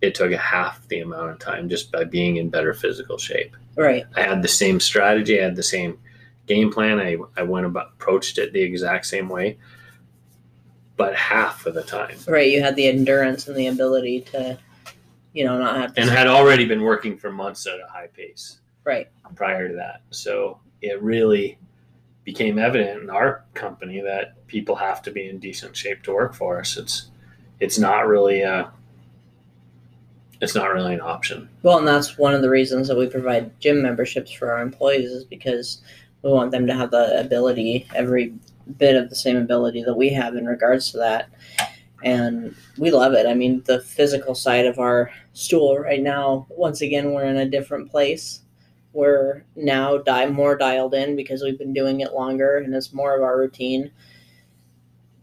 it 0.00 0.14
took 0.14 0.32
a 0.32 0.38
half 0.38 0.86
the 0.88 1.00
amount 1.00 1.30
of 1.30 1.38
time 1.38 1.68
just 1.68 1.90
by 1.90 2.04
being 2.04 2.36
in 2.36 2.50
better 2.50 2.72
physical 2.72 3.18
shape. 3.18 3.56
Right. 3.76 4.04
I 4.16 4.22
had 4.22 4.42
the 4.42 4.48
same 4.48 4.80
strategy, 4.80 5.40
I 5.40 5.44
had 5.44 5.56
the 5.56 5.62
same 5.62 5.98
game 6.46 6.72
plan. 6.72 6.98
I, 6.98 7.16
I 7.36 7.42
went 7.42 7.66
about 7.66 7.92
approached 7.94 8.38
it 8.38 8.52
the 8.52 8.62
exact 8.62 9.06
same 9.06 9.28
way, 9.28 9.58
but 10.96 11.14
half 11.14 11.66
of 11.66 11.74
the 11.74 11.82
time. 11.82 12.16
Right. 12.26 12.50
You 12.50 12.62
had 12.62 12.76
the 12.76 12.88
endurance 12.88 13.46
and 13.46 13.56
the 13.56 13.66
ability 13.66 14.22
to, 14.32 14.58
you 15.32 15.44
know, 15.44 15.58
not 15.58 15.76
have 15.76 15.94
to. 15.94 16.00
And 16.00 16.10
had 16.10 16.26
already 16.26 16.64
been 16.64 16.82
working 16.82 17.18
for 17.18 17.30
months 17.30 17.66
at 17.66 17.80
a 17.80 17.86
high 17.90 18.08
pace. 18.08 18.60
Right. 18.84 19.08
Prior 19.36 19.68
to 19.68 19.74
that. 19.74 20.02
So 20.10 20.60
it 20.80 21.02
really 21.02 21.58
became 22.24 22.58
evident 22.58 23.02
in 23.02 23.10
our 23.10 23.44
company 23.54 24.00
that 24.00 24.46
people 24.46 24.76
have 24.76 25.02
to 25.02 25.10
be 25.10 25.28
in 25.28 25.38
decent 25.38 25.76
shape 25.76 26.02
to 26.02 26.12
work 26.12 26.34
for 26.34 26.60
us. 26.60 26.76
It's 26.76 27.10
it's 27.60 27.78
not 27.78 28.06
really 28.06 28.42
a 28.42 28.70
it's 30.40 30.54
not 30.54 30.72
really 30.72 30.94
an 30.94 31.00
option. 31.00 31.48
Well, 31.62 31.78
and 31.78 31.88
that's 31.88 32.16
one 32.18 32.34
of 32.34 32.42
the 32.42 32.50
reasons 32.50 32.88
that 32.88 32.96
we 32.96 33.08
provide 33.08 33.58
gym 33.60 33.82
memberships 33.82 34.30
for 34.30 34.52
our 34.52 34.60
employees 34.60 35.10
is 35.10 35.24
because 35.24 35.82
we 36.22 36.30
want 36.30 36.50
them 36.50 36.66
to 36.66 36.74
have 36.74 36.90
the 36.90 37.20
ability, 37.20 37.86
every 37.94 38.34
bit 38.76 38.96
of 38.96 39.08
the 39.08 39.16
same 39.16 39.36
ability 39.36 39.82
that 39.82 39.94
we 39.94 40.10
have 40.10 40.36
in 40.36 40.46
regards 40.46 40.92
to 40.92 40.98
that. 40.98 41.30
And 42.04 42.54
we 42.76 42.90
love 42.90 43.14
it. 43.14 43.26
I 43.26 43.34
mean, 43.34 43.62
the 43.66 43.80
physical 43.80 44.34
side 44.34 44.66
of 44.66 44.78
our 44.78 45.10
stool 45.32 45.78
right 45.78 46.02
now, 46.02 46.46
once 46.50 46.80
again, 46.80 47.12
we're 47.12 47.24
in 47.24 47.38
a 47.38 47.48
different 47.48 47.90
place. 47.90 48.42
We're 48.92 49.44
now 49.56 50.02
more 50.30 50.56
dialed 50.56 50.94
in 50.94 51.16
because 51.16 51.42
we've 51.42 51.58
been 51.58 51.72
doing 51.72 52.00
it 52.00 52.12
longer 52.12 52.58
and 52.58 52.74
it's 52.74 52.92
more 52.92 53.16
of 53.16 53.22
our 53.22 53.36
routine 53.38 53.90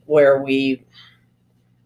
where 0.05 0.41
we 0.41 0.83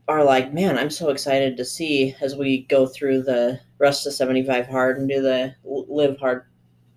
are 0.10 0.24
like, 0.24 0.52
man, 0.52 0.76
I'm 0.76 0.90
so 0.90 1.10
excited 1.10 1.56
to 1.56 1.64
see 1.64 2.16
as 2.20 2.36
we 2.36 2.64
go 2.64 2.88
through 2.88 3.22
the 3.22 3.60
rest 3.78 4.08
of 4.08 4.14
75 4.14 4.68
hard 4.68 4.98
and 4.98 5.08
do 5.08 5.22
the 5.22 5.56
live 5.64 6.18
hard 6.18 6.48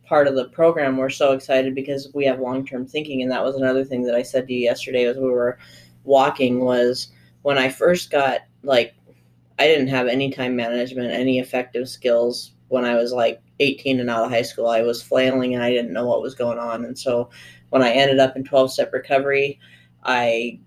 part 0.02 0.26
of 0.26 0.34
the 0.34 0.46
program. 0.46 0.96
We're 0.96 1.10
so 1.10 1.32
excited 1.32 1.74
because 1.74 2.08
we 2.14 2.24
have 2.24 2.40
long 2.40 2.64
term 2.64 2.86
thinking, 2.86 3.20
and 3.20 3.30
that 3.30 3.44
was 3.44 3.54
another 3.54 3.84
thing 3.84 4.02
that 4.04 4.14
I 4.14 4.22
said 4.22 4.46
to 4.46 4.54
you 4.54 4.60
yesterday 4.60 5.04
as 5.04 5.18
we 5.18 5.28
were 5.28 5.58
walking 6.04 6.64
was 6.64 7.08
when 7.42 7.58
I 7.58 7.68
first 7.68 8.10
got 8.10 8.40
like 8.62 8.94
I 9.58 9.66
didn't 9.66 9.88
have 9.88 10.06
any 10.06 10.30
time 10.30 10.56
management, 10.56 11.12
any 11.12 11.38
effective 11.38 11.90
skills 11.90 12.52
when 12.68 12.86
I 12.86 12.94
was 12.94 13.12
like 13.12 13.42
18 13.60 14.00
and 14.00 14.08
out 14.08 14.24
of 14.24 14.30
high 14.30 14.40
school. 14.40 14.68
I 14.68 14.80
was 14.80 15.02
flailing 15.02 15.54
and 15.54 15.62
I 15.62 15.70
didn't 15.70 15.92
know 15.92 16.06
what 16.06 16.22
was 16.22 16.34
going 16.34 16.58
on. 16.58 16.86
And 16.86 16.98
so 16.98 17.28
when 17.68 17.82
I 17.82 17.90
ended 17.90 18.20
up 18.20 18.36
in 18.36 18.44
12 18.44 18.72
step 18.72 18.90
recovery, 18.94 19.60
I 20.02 20.60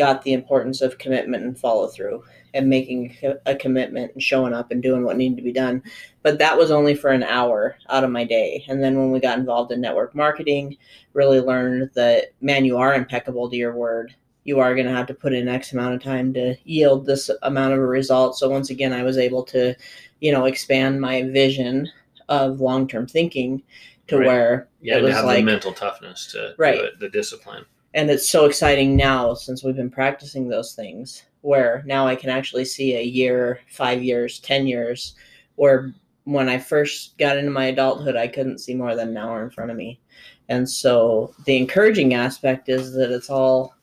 got 0.00 0.22
the 0.22 0.32
importance 0.32 0.80
of 0.80 0.96
commitment 0.98 1.44
and 1.44 1.58
follow 1.58 1.86
through 1.88 2.24
and 2.54 2.68
making 2.68 3.14
a 3.46 3.54
commitment 3.54 4.12
and 4.14 4.22
showing 4.22 4.54
up 4.54 4.70
and 4.70 4.82
doing 4.82 5.04
what 5.04 5.16
needed 5.18 5.36
to 5.36 5.42
be 5.42 5.52
done. 5.52 5.82
But 6.22 6.38
that 6.38 6.56
was 6.56 6.70
only 6.70 6.94
for 6.94 7.10
an 7.10 7.22
hour 7.22 7.76
out 7.90 8.02
of 8.02 8.10
my 8.10 8.24
day. 8.24 8.64
And 8.68 8.82
then 8.82 8.96
when 8.98 9.10
we 9.12 9.20
got 9.20 9.38
involved 9.38 9.70
in 9.72 9.80
network 9.80 10.14
marketing, 10.14 10.76
really 11.12 11.40
learned 11.40 11.90
that 11.94 12.32
man, 12.40 12.64
you 12.64 12.78
are 12.78 12.94
impeccable 12.94 13.48
to 13.50 13.56
your 13.56 13.74
word. 13.76 14.14
you 14.44 14.58
are 14.58 14.74
going 14.74 14.86
to 14.86 14.98
have 14.98 15.06
to 15.06 15.14
put 15.22 15.34
in 15.34 15.48
X 15.48 15.72
amount 15.74 15.94
of 15.94 16.02
time 16.02 16.32
to 16.32 16.56
yield 16.64 17.04
this 17.04 17.30
amount 17.42 17.74
of 17.74 17.78
a 17.78 17.86
result. 17.86 18.38
So 18.38 18.48
once 18.48 18.70
again, 18.70 18.92
I 18.94 19.02
was 19.02 19.18
able 19.18 19.42
to, 19.54 19.74
you 20.20 20.32
know, 20.32 20.46
expand 20.46 20.98
my 21.00 21.24
vision 21.24 21.88
of 22.30 22.58
long 22.60 22.88
term 22.88 23.06
thinking 23.06 23.62
to 24.08 24.16
Right. 24.16 24.26
where 24.26 24.68
Yeah, 24.80 24.96
it 24.96 25.02
to 25.02 25.12
have 25.12 25.26
like 25.26 25.40
the 25.40 25.52
mental 25.52 25.72
toughness 25.74 26.26
to 26.32 26.54
Right. 26.56 26.78
do 26.78 26.84
it, 26.84 26.98
the 26.98 27.10
discipline. 27.10 27.64
And 27.94 28.10
it's 28.10 28.30
so 28.30 28.44
exciting 28.46 28.96
now 28.96 29.34
since 29.34 29.64
we've 29.64 29.76
been 29.76 29.90
practicing 29.90 30.48
those 30.48 30.74
things 30.74 31.24
where 31.42 31.82
now 31.86 32.06
i 32.06 32.14
can 32.14 32.30
actually 32.30 32.64
see 32.64 32.94
a 32.94 33.02
year 33.02 33.60
five 33.70 34.02
years 34.02 34.38
ten 34.40 34.66
years 34.66 35.14
where 35.56 35.94
when 36.24 36.48
i 36.48 36.58
first 36.58 37.16
got 37.18 37.36
into 37.36 37.50
my 37.50 37.66
adulthood 37.66 38.16
i 38.16 38.28
couldn't 38.28 38.58
see 38.58 38.74
more 38.74 38.94
than 38.94 39.08
an 39.08 39.16
hour 39.16 39.42
in 39.42 39.50
front 39.50 39.70
of 39.70 39.76
me. 39.76 40.00
And 40.50 40.68
so 40.68 41.32
the 41.46 41.56
encouraging 41.56 42.12
aspect 42.12 42.68
is 42.68 42.92
that 42.94 43.12
it's 43.12 43.30
all 43.30 43.76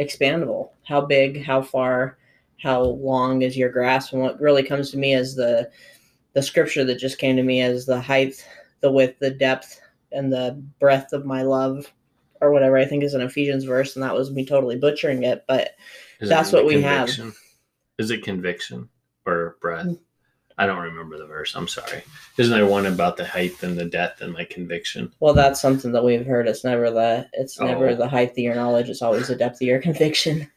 expandable. 0.00 0.70
How 0.84 1.02
big 1.02 1.44
how 1.44 1.60
far 1.60 2.16
how 2.62 2.82
long 2.82 3.42
is 3.42 3.58
your 3.58 3.68
grasp? 3.68 4.14
And 4.14 4.22
what 4.22 4.40
really 4.40 4.62
comes 4.62 4.90
to 4.90 4.96
me 4.96 5.14
is 5.14 5.36
the 5.36 5.70
the 6.32 6.42
scripture 6.42 6.84
that 6.84 6.98
just 6.98 7.18
came 7.18 7.36
to 7.36 7.42
me 7.42 7.60
as 7.60 7.84
the 7.84 8.00
height 8.00 8.46
the 8.80 8.90
width 8.90 9.18
the 9.18 9.30
depth 9.30 9.80
and 10.12 10.32
the 10.32 10.62
breadth 10.80 11.12
of 11.12 11.26
my 11.26 11.42
love 11.42 11.92
or 12.40 12.52
whatever 12.52 12.76
I 12.76 12.84
think 12.84 13.02
is 13.04 13.14
an 13.14 13.20
Ephesians 13.22 13.64
verse, 13.64 13.96
and 13.96 14.02
that 14.02 14.14
was 14.14 14.30
me 14.30 14.44
totally 14.44 14.76
butchering 14.76 15.22
it. 15.24 15.44
But 15.46 15.70
Is 16.20 16.28
That's 16.28 16.52
it 16.52 16.56
what 16.56 16.66
we 16.66 16.80
have. 16.82 17.08
Is 17.98 18.10
it 18.10 18.22
conviction 18.22 18.88
or 19.26 19.56
breath? 19.60 19.86
Mm. 19.86 19.98
I 20.58 20.64
don't 20.64 20.78
remember 20.82 21.18
the 21.18 21.26
verse. 21.26 21.54
I'm 21.54 21.68
sorry. 21.68 22.02
Isn't 22.38 22.54
there 22.56 22.66
one 22.66 22.86
about 22.86 23.18
the 23.18 23.26
height 23.26 23.62
and 23.62 23.76
the 23.76 23.84
depth 23.84 24.22
and 24.22 24.32
like 24.32 24.48
conviction? 24.50 25.12
well, 25.20 25.34
that's 25.34 25.60
something 25.60 25.92
that 25.92 26.02
we've 26.04 26.24
heard. 26.24 26.48
It's 26.48 26.64
never 26.64 26.90
the 26.90 27.28
it's 27.34 27.60
never 27.60 27.88
Oh. 27.90 27.94
the 27.94 28.08
height 28.08 28.30
of 28.30 28.38
your 28.38 28.54
knowledge. 28.54 28.88
It's 28.88 29.02
always 29.02 29.28
the 29.28 29.36
depth 29.36 29.56
of 29.56 29.68
your 29.68 29.80
conviction. 29.82 30.50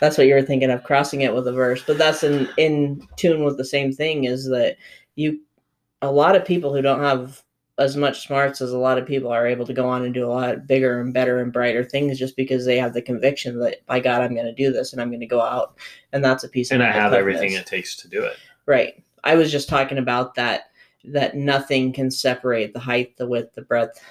That's 0.00 0.16
what 0.18 0.26
you 0.26 0.34
were 0.34 0.42
thinking 0.42 0.70
of 0.70 0.84
crossing 0.84 1.22
it 1.22 1.34
with 1.34 1.48
a 1.48 1.52
verse, 1.52 1.82
but 1.86 1.96
that's 1.98 2.22
in 2.22 2.48
in 2.58 3.06
tune 3.16 3.42
with 3.44 3.56
the 3.56 3.64
same 3.64 3.92
thing. 3.92 4.24
Is 4.24 4.46
that 4.48 4.76
you 5.16 5.40
a 6.02 6.12
lot 6.12 6.36
of 6.36 6.44
people 6.44 6.72
who 6.72 6.82
don't 6.82 7.00
have 7.02 7.42
as 7.78 7.96
much 7.96 8.26
smarts 8.26 8.60
as 8.60 8.72
a 8.72 8.78
lot 8.78 8.98
of 8.98 9.06
people 9.06 9.30
are 9.30 9.46
able 9.46 9.64
to 9.64 9.72
go 9.72 9.88
on 9.88 10.04
and 10.04 10.12
do 10.12 10.26
a 10.26 10.28
lot 10.32 10.66
bigger 10.66 11.00
and 11.00 11.14
better 11.14 11.38
and 11.38 11.52
brighter 11.52 11.84
things 11.84 12.18
just 12.18 12.36
because 12.36 12.64
they 12.64 12.76
have 12.76 12.92
the 12.92 13.02
conviction 13.02 13.58
that 13.60 13.86
by 13.86 14.00
God 14.00 14.20
I'm 14.20 14.34
going 14.34 14.46
to 14.46 14.52
do 14.52 14.72
this 14.72 14.92
and 14.92 15.00
I'm 15.00 15.10
going 15.10 15.20
to 15.20 15.26
go 15.26 15.40
out 15.40 15.78
and 16.12 16.24
that's 16.24 16.44
a 16.44 16.48
piece 16.48 16.70
of 16.70 16.76
And 16.76 16.82
I 16.82 16.90
have 16.90 17.12
everything 17.12 17.52
it 17.52 17.66
takes 17.66 17.96
to 17.96 18.08
do 18.08 18.22
it. 18.22 18.36
Right. 18.66 19.02
I 19.24 19.36
was 19.36 19.52
just 19.52 19.68
talking 19.68 19.98
about 19.98 20.34
that 20.34 20.70
that 21.04 21.36
nothing 21.36 21.92
can 21.92 22.10
separate 22.10 22.72
the 22.72 22.80
height, 22.80 23.16
the 23.16 23.28
width, 23.28 23.54
the 23.54 23.62
breadth, 23.62 24.02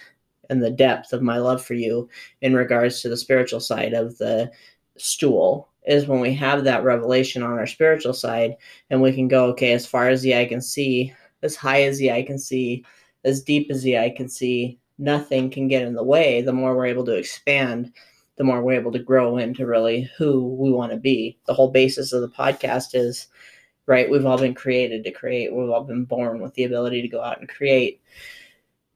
and 0.50 0.64
the 0.64 0.72
depth 0.72 1.12
of 1.12 1.22
my 1.22 1.38
love 1.38 1.64
for 1.64 1.74
you 1.74 2.10
in 2.42 2.56
regards 2.56 3.02
to 3.02 3.10
the 3.10 3.18
spiritual 3.18 3.60
side 3.60 3.94
of 3.94 4.18
the 4.18 4.50
stool 4.98 5.70
is 5.86 6.08
when 6.08 6.20
we 6.20 6.34
have 6.34 6.64
that 6.64 6.84
revelation 6.84 7.44
on 7.44 7.54
our 7.54 7.68
spiritual 7.68 8.14
side 8.14 8.56
and 8.90 9.02
we 9.02 9.14
can 9.14 9.28
go, 9.28 9.46
okay, 9.46 9.74
as 9.74 9.86
far 9.86 10.10
as 10.10 10.22
the 10.22 10.36
eye 10.36 10.46
can 10.46 10.62
see, 10.62 11.14
as 11.44 11.56
high 11.56 11.84
as 11.84 11.98
the 11.98 12.12
eye 12.12 12.24
can 12.24 12.38
see, 12.40 12.86
as 13.24 13.42
deep 13.42 13.70
as 13.70 13.84
the 13.84 13.98
eye 13.98 14.14
can 14.16 14.30
see, 14.30 14.80
nothing 14.98 15.50
can 15.50 15.68
get 15.68 15.84
in 15.84 15.94
the 15.94 16.04
way. 16.04 16.42
The 16.42 16.54
more 16.54 16.76
we're 16.76 16.86
able 16.86 17.06
to 17.06 17.16
expand, 17.16 17.94
the 18.38 18.44
more 18.44 18.62
we're 18.62 18.80
able 18.80 18.92
to 18.92 19.00
grow 19.00 19.38
into 19.38 19.66
really 19.66 20.10
who 20.18 20.56
we 20.56 20.72
want 20.72 20.92
to 20.92 20.98
be. 20.98 21.38
The 21.46 21.54
whole 21.54 21.72
basis 21.72 22.14
of 22.14 22.22
the 22.22 22.30
podcast 22.30 22.94
is 22.94 23.28
right? 23.88 24.10
We've 24.10 24.26
all 24.26 24.38
been 24.38 24.54
created 24.54 25.04
to 25.06 25.12
create. 25.12 25.54
We've 25.54 25.70
all 25.70 25.84
been 25.84 26.06
born 26.06 26.40
with 26.42 26.54
the 26.54 26.66
ability 26.66 27.02
to 27.02 27.08
go 27.08 27.24
out 27.24 27.40
and 27.40 27.50
create. 27.50 28.02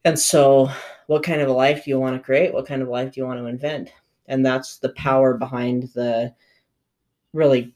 And 0.05 0.19
so, 0.19 0.69
what 1.07 1.23
kind 1.23 1.41
of 1.41 1.47
a 1.47 1.53
life 1.53 1.85
do 1.85 1.89
you 1.89 1.99
want 1.99 2.15
to 2.15 2.23
create? 2.23 2.53
What 2.53 2.67
kind 2.67 2.81
of 2.81 2.89
life 2.89 3.13
do 3.13 3.21
you 3.21 3.25
want 3.25 3.39
to 3.39 3.45
invent? 3.45 3.91
And 4.27 4.45
that's 4.45 4.77
the 4.77 4.89
power 4.89 5.33
behind 5.35 5.83
the 5.95 6.33
really 7.33 7.73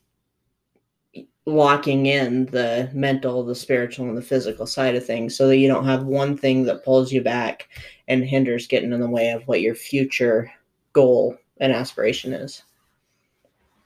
locking 1.45 2.07
in 2.07 2.47
the 2.47 2.89
mental, 2.93 3.43
the 3.43 3.55
spiritual, 3.55 4.07
and 4.07 4.17
the 4.17 4.21
physical 4.21 4.65
side 4.65 4.95
of 4.95 5.05
things 5.05 5.35
so 5.35 5.47
that 5.47 5.57
you 5.57 5.67
don't 5.67 5.85
have 5.85 6.03
one 6.03 6.35
thing 6.35 6.63
that 6.63 6.83
pulls 6.83 7.11
you 7.11 7.21
back 7.21 7.69
and 8.07 8.23
hinders 8.23 8.67
getting 8.67 8.91
in 8.91 8.99
the 8.99 9.09
way 9.09 9.29
of 9.29 9.47
what 9.47 9.61
your 9.61 9.75
future 9.75 10.51
goal 10.93 11.37
and 11.59 11.71
aspiration 11.71 12.33
is. 12.33 12.63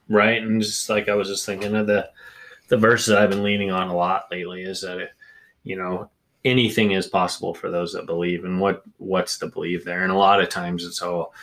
Right. 0.07 0.41
And 0.41 0.61
just 0.61 0.89
like 0.89 1.09
I 1.09 1.15
was 1.15 1.27
just 1.27 1.45
thinking 1.45 1.75
of 1.75 1.87
the 1.87 2.09
the 2.69 2.77
verse 2.77 3.07
that 3.07 3.17
I've 3.17 3.31
been 3.31 3.43
leaning 3.43 3.71
on 3.71 3.89
a 3.89 3.95
lot 3.95 4.27
lately 4.31 4.61
is 4.61 4.81
that 4.81 4.99
it, 4.99 5.09
you 5.63 5.75
know, 5.75 6.09
anything 6.45 6.91
is 6.91 7.07
possible 7.07 7.53
for 7.53 7.69
those 7.69 7.93
that 7.93 8.05
believe. 8.05 8.45
And 8.45 8.59
what 8.59 8.83
what's 8.97 9.37
the 9.37 9.47
belief 9.47 9.83
there? 9.83 10.03
And 10.03 10.11
a 10.11 10.17
lot 10.17 10.41
of 10.41 10.49
times 10.49 10.85
it's 10.85 11.01
all 11.01 11.33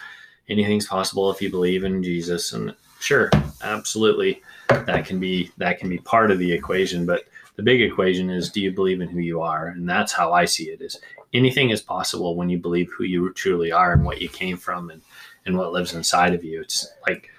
anything's 0.49 0.87
possible 0.87 1.31
if 1.31 1.43
you 1.43 1.51
believe 1.51 1.85
in 1.85 2.03
Jesus. 2.03 2.53
And 2.53 2.75
sure, 3.01 3.31
absolutely 3.63 4.43
that 4.69 5.07
can 5.07 5.19
be 5.21 5.51
that 5.59 5.79
can 5.79 5.89
be 5.89 5.99
part 5.99 6.31
of 6.31 6.39
the 6.39 6.53
equation. 6.53 7.07
But 7.07 7.25
the 7.57 7.63
big 7.63 7.81
equation 7.81 8.31
is 8.31 8.51
do 8.51 8.61
you 8.61 8.73
believe 8.73 9.01
in 9.01 9.09
who 9.09 9.21
you 9.21 9.41
are? 9.41 9.69
And 9.69 9.89
that's 9.89 10.13
how 10.13 10.33
I 10.33 10.45
see 10.45 10.65
it 10.65 10.81
is 10.81 11.01
anything 11.33 11.71
is 11.71 11.81
possible 11.81 12.37
when 12.37 12.49
you 12.49 12.59
believe 12.59 12.91
who 12.93 13.05
you 13.05 13.33
truly 13.33 13.73
are 13.73 13.93
and 13.93 14.05
what 14.05 14.21
you 14.21 14.29
came 14.29 14.57
from 14.57 14.91
and, 14.91 15.03
and 15.45 15.57
what 15.57 15.73
lives 15.73 15.95
inside 15.95 16.35
of 16.35 16.45
you. 16.45 16.61
It's 16.61 16.89
like, 17.07 17.31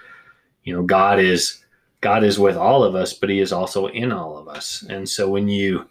you 0.64 0.74
know, 0.74 0.84
God 0.84 1.20
is 1.20 1.64
God 2.02 2.24
is 2.24 2.40
with 2.40 2.58
all 2.58 2.84
of 2.84 2.96
us, 2.96 3.14
but 3.14 3.30
he 3.30 3.40
is 3.40 3.52
also 3.52 3.88
in 3.88 4.12
all 4.12 4.38
of 4.38 4.48
us. 4.48 4.84
And 4.90 5.08
so 5.08 5.30
when 5.30 5.48
you 5.48 5.88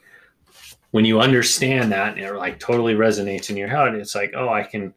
when 0.93 1.05
you 1.05 1.21
understand 1.21 1.93
that 1.93 2.17
and 2.17 2.25
it 2.25 2.33
like 2.35 2.59
totally 2.59 2.95
resonates 2.95 3.51
in 3.51 3.57
your 3.57 3.69
head, 3.69 3.95
it's 3.95 4.15
like, 4.15 4.33
oh, 4.37 4.49
I 4.49 4.63
can 4.63 4.95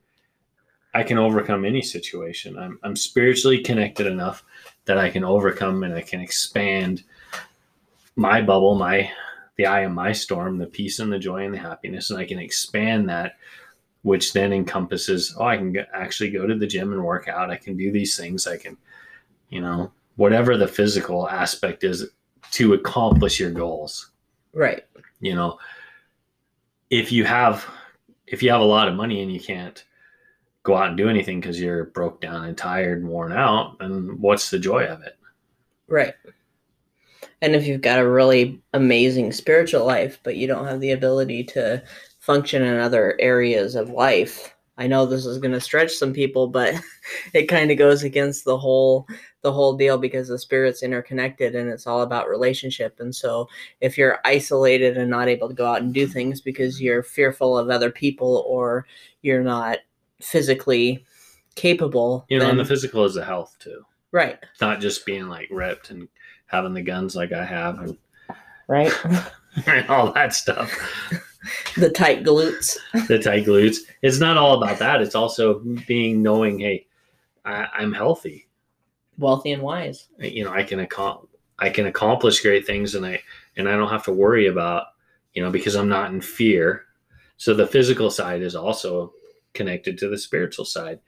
I 0.93 1.03
can 1.03 1.17
overcome 1.17 1.65
any 1.65 1.81
situation. 1.81 2.57
I'm 2.57 2.79
I'm 2.83 2.95
spiritually 2.95 3.61
connected 3.61 4.07
enough 4.07 4.43
that 4.89 4.97
I 4.97 5.11
can 5.11 5.23
overcome 5.23 5.83
and 5.83 5.93
I 5.93 6.01
can 6.01 6.19
expand 6.19 7.03
my 8.15 8.41
bubble, 8.41 8.73
my 8.73 9.11
the 9.55 9.67
eye 9.67 9.81
of 9.81 9.91
my 9.91 10.11
storm, 10.11 10.57
the 10.57 10.65
peace 10.65 10.97
and 10.97 11.13
the 11.13 11.19
joy 11.19 11.45
and 11.45 11.53
the 11.53 11.59
happiness, 11.59 12.09
and 12.09 12.19
I 12.19 12.25
can 12.25 12.39
expand 12.39 13.07
that, 13.07 13.35
which 14.01 14.33
then 14.33 14.51
encompasses, 14.51 15.35
oh, 15.37 15.45
I 15.45 15.57
can 15.57 15.73
go, 15.73 15.83
actually 15.93 16.31
go 16.31 16.47
to 16.47 16.55
the 16.55 16.65
gym 16.65 16.91
and 16.91 17.03
work 17.03 17.27
out. 17.27 17.51
I 17.51 17.57
can 17.57 17.77
do 17.77 17.91
these 17.91 18.17
things. 18.17 18.47
I 18.47 18.57
can, 18.57 18.77
you 19.49 19.61
know, 19.61 19.91
whatever 20.15 20.57
the 20.57 20.67
physical 20.67 21.29
aspect 21.29 21.83
is 21.83 22.07
to 22.53 22.73
accomplish 22.73 23.39
your 23.39 23.51
goals. 23.51 24.09
Right. 24.55 24.85
You 25.19 25.35
know, 25.35 25.59
if 26.89 27.11
you 27.11 27.25
have 27.25 27.63
if 28.25 28.41
you 28.41 28.49
have 28.49 28.61
a 28.61 28.65
lot 28.65 28.87
of 28.87 28.95
money 28.95 29.21
and 29.21 29.31
you 29.31 29.39
can't 29.39 29.83
go 30.69 30.77
out 30.77 30.89
and 30.89 30.97
do 30.97 31.09
anything 31.09 31.39
because 31.39 31.59
you're 31.59 31.85
broke 31.85 32.21
down 32.21 32.45
and 32.45 32.57
tired 32.57 32.99
and 32.99 33.09
worn 33.09 33.31
out, 33.31 33.75
and 33.79 34.19
what's 34.19 34.49
the 34.49 34.59
joy 34.59 34.85
of 34.85 35.01
it? 35.01 35.17
Right. 35.87 36.13
And 37.41 37.55
if 37.55 37.65
you've 37.65 37.81
got 37.81 37.99
a 37.99 38.09
really 38.09 38.61
amazing 38.73 39.31
spiritual 39.31 39.85
life, 39.85 40.19
but 40.23 40.35
you 40.35 40.45
don't 40.45 40.67
have 40.67 40.79
the 40.79 40.91
ability 40.91 41.43
to 41.45 41.81
function 42.19 42.61
in 42.61 42.79
other 42.79 43.17
areas 43.19 43.75
of 43.75 43.89
life, 43.89 44.55
I 44.77 44.87
know 44.87 45.05
this 45.05 45.25
is 45.25 45.39
going 45.39 45.53
to 45.53 45.59
stretch 45.59 45.91
some 45.91 46.13
people, 46.13 46.47
but 46.47 46.73
it 47.33 47.47
kind 47.47 47.71
of 47.71 47.77
goes 47.77 48.03
against 48.03 48.45
the 48.45 48.57
whole 48.57 49.07
the 49.41 49.51
whole 49.51 49.73
deal 49.73 49.97
because 49.97 50.27
the 50.27 50.37
spirit's 50.37 50.83
interconnected 50.83 51.55
and 51.55 51.69
it's 51.69 51.87
all 51.87 52.01
about 52.01 52.29
relationship. 52.29 52.99
And 52.99 53.15
so 53.15 53.47
if 53.79 53.97
you're 53.97 54.19
isolated 54.25 54.97
and 54.97 55.09
not 55.09 55.29
able 55.29 55.47
to 55.47 55.53
go 55.53 55.65
out 55.65 55.81
and 55.81 55.93
do 55.93 56.05
things 56.07 56.41
because 56.41 56.81
you're 56.81 57.03
fearful 57.03 57.57
of 57.57 57.69
other 57.69 57.89
people 57.89 58.43
or 58.45 58.85
you're 59.21 59.43
not 59.43 59.79
physically 60.21 61.05
capable, 61.55 62.25
You 62.29 62.37
know, 62.39 62.45
then- 62.45 62.51
and 62.51 62.59
the 62.59 62.65
physical 62.65 63.05
is 63.05 63.13
the 63.15 63.25
health 63.25 63.55
too. 63.59 63.83
right, 64.11 64.37
Not 64.61 64.79
just 64.81 65.05
being 65.05 65.27
like 65.27 65.47
ripped 65.51 65.89
and 65.91 66.07
having 66.47 66.73
the 66.73 66.81
guns 66.81 67.15
like 67.15 67.31
I 67.31 67.45
have 67.45 67.79
and, 67.79 67.97
right, 68.67 68.91
and 69.67 69.87
all 69.89 70.11
that 70.13 70.33
stuff. 70.33 70.71
the 71.77 71.89
tight 71.89 72.23
glutes. 72.23 72.77
the 73.07 73.19
tight 73.19 73.45
glutes. 73.45 73.77
It's 74.01 74.19
not 74.19 74.37
all 74.37 74.61
about 74.61 74.79
that. 74.79 75.01
It's 75.01 75.15
also 75.15 75.59
being 75.87 76.21
knowing, 76.21 76.59
hey, 76.59 76.87
I, 77.45 77.67
I'm 77.73 77.93
healthy. 77.93 78.47
wealthy 79.17 79.51
and 79.51 79.61
wise. 79.63 80.07
You 80.19 80.43
know, 80.45 80.51
I 80.51 80.63
can 80.63 80.85
accom- 80.85 81.27
I 81.57 81.69
can 81.69 81.87
accomplish 81.87 82.41
great 82.41 82.65
things, 82.65 82.95
and 82.95 83.05
I 83.05 83.21
and 83.57 83.67
I 83.67 83.75
don't 83.75 83.89
have 83.89 84.05
to 84.05 84.11
worry 84.13 84.47
about, 84.47 84.87
you 85.33 85.41
know, 85.43 85.49
because 85.51 85.75
I'm 85.75 85.89
not 85.89 86.11
in 86.11 86.21
fear. 86.21 86.85
So 87.37 87.53
the 87.53 87.67
physical 87.67 88.09
side 88.09 88.41
is 88.41 88.55
also 88.55 89.13
connected 89.53 89.97
to 89.97 90.09
the 90.09 90.17
spiritual 90.17 90.65
side. 90.65 90.99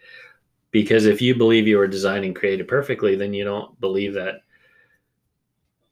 Because 0.72 1.06
if 1.06 1.22
you 1.22 1.36
believe 1.36 1.68
you 1.68 1.78
were 1.78 1.88
designed 1.88 2.26
and 2.26 2.36
created 2.36 2.68
perfectly, 2.68 3.16
then 3.16 3.34
you 3.34 3.44
don't 3.44 3.80
believe 3.82 4.14
that 4.14 4.42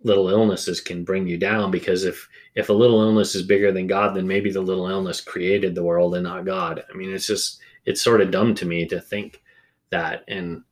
little 0.03 0.29
illnesses 0.29 0.79
can 0.79 1.03
bring 1.03 1.27
you 1.27 1.37
down. 1.37 1.71
Because 1.71 2.05
if 2.05 2.27
if 2.55 2.69
a 2.69 2.73
little 2.73 3.01
illness 3.01 3.35
is 3.35 3.43
bigger 3.43 3.71
than 3.71 3.87
god 3.87 4.15
then 4.15 4.27
maybe 4.27 4.51
the 4.51 4.61
little 4.61 4.87
illness 4.87 5.21
created 5.21 5.75
the 5.75 5.83
world 5.83 6.15
and 6.15 6.23
not 6.23 6.45
god. 6.45 6.83
I 6.91 6.95
mean 6.95 7.13
it's 7.13 7.27
just 7.27 7.59
it's 7.85 8.01
sort 8.01 8.21
of 8.21 8.31
dumb 8.31 8.55
to 8.55 8.65
me 8.65 8.85
to 8.87 9.01
think 9.01 9.41
that. 9.89 10.23
And 10.27 10.63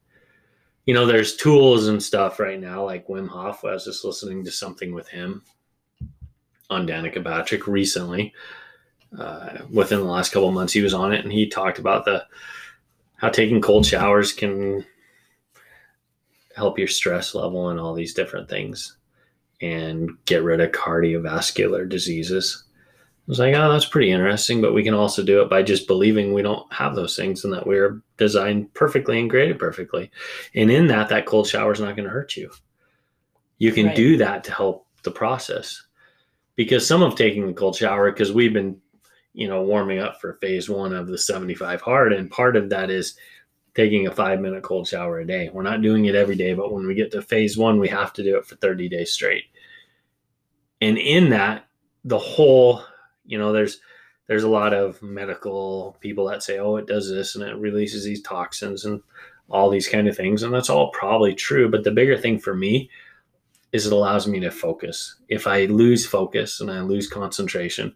you 0.85 0.93
know 0.93 1.05
there's 1.05 1.35
tools 1.35 1.87
and 1.87 2.01
stuff 2.01 2.39
right 2.39 2.59
now 2.59 2.85
like 2.85 3.07
wim 3.07 3.27
hof. 3.27 3.65
I 3.65 3.73
was 3.73 3.85
just 3.85 4.05
listening 4.05 4.45
to 4.45 4.51
something 4.51 4.93
with 4.93 5.09
him 5.09 5.43
on 6.69 6.87
danica 6.87 7.23
patrick 7.23 7.67
recently 7.67 8.33
uh, 9.17 9.59
within 9.71 9.99
the 9.99 10.05
last 10.05 10.31
couple 10.31 10.47
of 10.47 10.53
months 10.53 10.73
he 10.73 10.81
was 10.81 10.93
on 10.93 11.13
it 11.13 11.23
and 11.23 11.31
he 11.31 11.47
talked 11.47 11.79
about 11.79 12.05
the 12.05 12.25
how 13.15 13.29
taking 13.29 13.61
cold 13.61 13.85
showers 13.85 14.31
can 14.33 14.85
help 16.55 16.77
your 16.77 16.87
stress 16.87 17.35
level 17.35 17.69
and 17.69 17.79
all 17.79 17.93
these 17.93 18.13
different 18.13 18.49
things 18.49 18.97
and 19.61 20.11
get 20.25 20.43
rid 20.43 20.59
of 20.59 20.71
cardiovascular 20.71 21.87
diseases. 21.87 22.63
I 23.27 23.31
was 23.31 23.39
like, 23.39 23.55
oh, 23.55 23.71
that's 23.71 23.85
pretty 23.85 24.11
interesting, 24.11 24.61
but 24.61 24.73
we 24.73 24.83
can 24.83 24.93
also 24.93 25.23
do 25.23 25.41
it 25.41 25.49
by 25.49 25.61
just 25.61 25.87
believing 25.87 26.33
we 26.33 26.41
don't 26.41 26.71
have 26.71 26.95
those 26.95 27.15
things 27.15 27.43
and 27.43 27.53
that 27.53 27.67
we're 27.67 28.01
designed 28.17 28.73
perfectly 28.73 29.19
and 29.19 29.29
created 29.29 29.59
perfectly. 29.59 30.11
And 30.55 30.71
in 30.71 30.87
that, 30.87 31.09
that 31.09 31.25
cold 31.25 31.47
shower 31.47 31.71
is 31.71 31.79
not 31.79 31.95
going 31.95 32.05
to 32.05 32.13
hurt 32.13 32.37
you. 32.37 32.51
You 33.57 33.71
can 33.71 33.87
Right. 33.87 33.95
do 33.95 34.17
that 34.17 34.43
to 34.45 34.51
help 34.53 34.87
the 35.03 35.11
process. 35.11 35.83
Because 36.55 36.87
some 36.87 37.03
of 37.03 37.15
taking 37.15 37.45
the 37.45 37.53
cold 37.53 37.75
shower, 37.75 38.11
because 38.11 38.31
we've 38.31 38.53
been, 38.53 38.79
you 39.37 39.47
know, 39.47 39.61
warming 39.61 39.99
up 39.99 40.19
for 40.19 40.33
phase 40.41 40.67
one 40.67 40.93
of 40.93 41.05
the 41.05 41.17
75 41.17 41.79
hard, 41.81 42.11
and 42.11 42.31
part 42.31 42.55
of 42.55 42.71
that 42.71 42.89
is 42.89 43.15
taking 43.75 44.07
a 44.07 44.11
five 44.11 44.39
minute 44.39 44.63
cold 44.63 44.87
shower 44.87 45.19
a 45.19 45.27
day. 45.27 45.51
We're 45.53 45.61
not 45.61 45.83
doing 45.83 46.05
it 46.05 46.15
every 46.15 46.35
day, 46.35 46.55
but 46.55 46.73
when 46.73 46.87
we 46.87 46.95
get 46.95 47.11
to 47.11 47.21
phase 47.21 47.55
one, 47.55 47.79
we 47.79 47.87
have 47.89 48.11
to 48.13 48.23
do 48.23 48.35
it 48.35 48.47
for 48.47 48.55
30 48.55 48.89
days 48.89 49.13
straight. 49.13 49.43
And 50.81 50.97
in 50.97 51.29
that, 51.29 51.67
the 52.03 52.17
whole, 52.17 52.81
you 53.27 53.37
know, 53.37 53.53
there's 53.53 53.79
there's 54.25 54.43
a 54.43 54.49
lot 54.49 54.73
of 54.73 55.03
medical 55.03 55.97
people 56.01 56.25
that 56.29 56.41
say, 56.41 56.57
oh, 56.57 56.77
it 56.77 56.87
does 56.87 57.07
this 57.07 57.35
and 57.35 57.43
it 57.43 57.55
releases 57.57 58.03
these 58.03 58.23
toxins 58.23 58.85
and 58.85 59.03
all 59.49 59.69
these 59.69 59.87
kind 59.87 60.07
of 60.07 60.17
things. 60.17 60.41
And 60.41 60.51
that's 60.51 60.71
all 60.71 60.89
probably 60.89 61.35
true. 61.35 61.69
But 61.69 61.83
the 61.83 61.91
bigger 61.91 62.17
thing 62.17 62.39
for 62.39 62.55
me 62.55 62.89
is 63.71 63.85
it 63.85 63.93
allows 63.93 64.27
me 64.27 64.39
to 64.39 64.49
focus. 64.49 65.15
If 65.29 65.45
I 65.45 65.65
lose 65.65 66.07
focus 66.07 66.59
and 66.59 66.71
I 66.71 66.81
lose 66.81 67.07
concentration, 67.07 67.95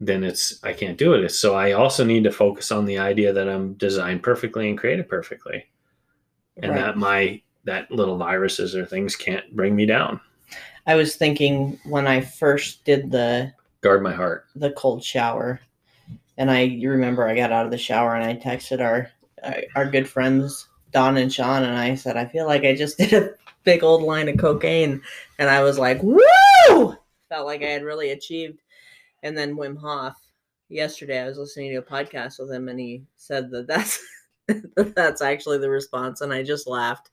then 0.00 0.22
it's 0.24 0.62
I 0.64 0.72
can't 0.72 0.98
do 0.98 1.14
it. 1.14 1.28
So 1.30 1.54
I 1.54 1.72
also 1.72 2.04
need 2.04 2.24
to 2.24 2.30
focus 2.32 2.70
on 2.70 2.84
the 2.84 2.98
idea 2.98 3.32
that 3.32 3.48
I'm 3.48 3.74
designed 3.74 4.22
perfectly 4.22 4.68
and 4.68 4.78
created 4.78 5.08
perfectly. 5.08 5.66
And 6.62 6.72
Right. 6.72 6.80
that 6.80 6.96
my 6.96 7.42
that 7.64 7.90
little 7.90 8.16
viruses 8.16 8.74
or 8.74 8.86
things 8.86 9.16
can't 9.16 9.54
bring 9.54 9.76
me 9.76 9.86
down. 9.86 10.20
I 10.86 10.94
was 10.94 11.16
thinking 11.16 11.78
when 11.84 12.06
I 12.06 12.20
first 12.20 12.84
did 12.84 13.10
the 13.10 13.52
Guard 13.80 14.02
my 14.02 14.12
heart. 14.12 14.46
the 14.56 14.72
cold 14.72 15.04
shower, 15.04 15.60
and 16.36 16.50
I 16.50 16.62
you 16.62 16.90
remember 16.90 17.26
I 17.28 17.34
got 17.36 17.52
out 17.52 17.64
of 17.66 17.70
the 17.70 17.78
shower 17.78 18.14
and 18.16 18.24
I 18.24 18.34
texted 18.36 18.80
our 18.80 19.10
our 19.76 19.86
good 19.86 20.08
friends 20.08 20.66
Don 20.92 21.16
and 21.16 21.32
Sean 21.32 21.62
and 21.64 21.76
I 21.76 21.94
said 21.94 22.16
I 22.16 22.24
feel 22.26 22.46
like 22.46 22.64
I 22.64 22.74
just 22.74 22.98
did 22.98 23.12
a 23.12 23.34
big 23.64 23.84
old 23.84 24.02
line 24.02 24.28
of 24.28 24.38
cocaine, 24.38 25.02
and 25.38 25.50
I 25.50 25.62
was 25.62 25.78
like, 25.78 26.02
woo! 26.02 26.96
Felt 27.28 27.46
like 27.46 27.62
I 27.62 27.66
had 27.66 27.82
really 27.84 28.10
achieved. 28.12 28.60
And 29.22 29.36
then 29.36 29.56
Wim 29.56 29.78
Hof. 29.78 30.16
Yesterday, 30.68 31.20
I 31.20 31.26
was 31.26 31.38
listening 31.38 31.70
to 31.70 31.76
a 31.76 31.82
podcast 31.82 32.38
with 32.38 32.50
him, 32.50 32.68
and 32.68 32.78
he 32.78 33.02
said 33.16 33.50
that 33.50 33.66
that's 33.66 33.98
that 34.48 34.92
that's 34.94 35.22
actually 35.22 35.58
the 35.58 35.70
response, 35.70 36.20
and 36.20 36.32
I 36.32 36.42
just 36.42 36.66
laughed. 36.66 37.10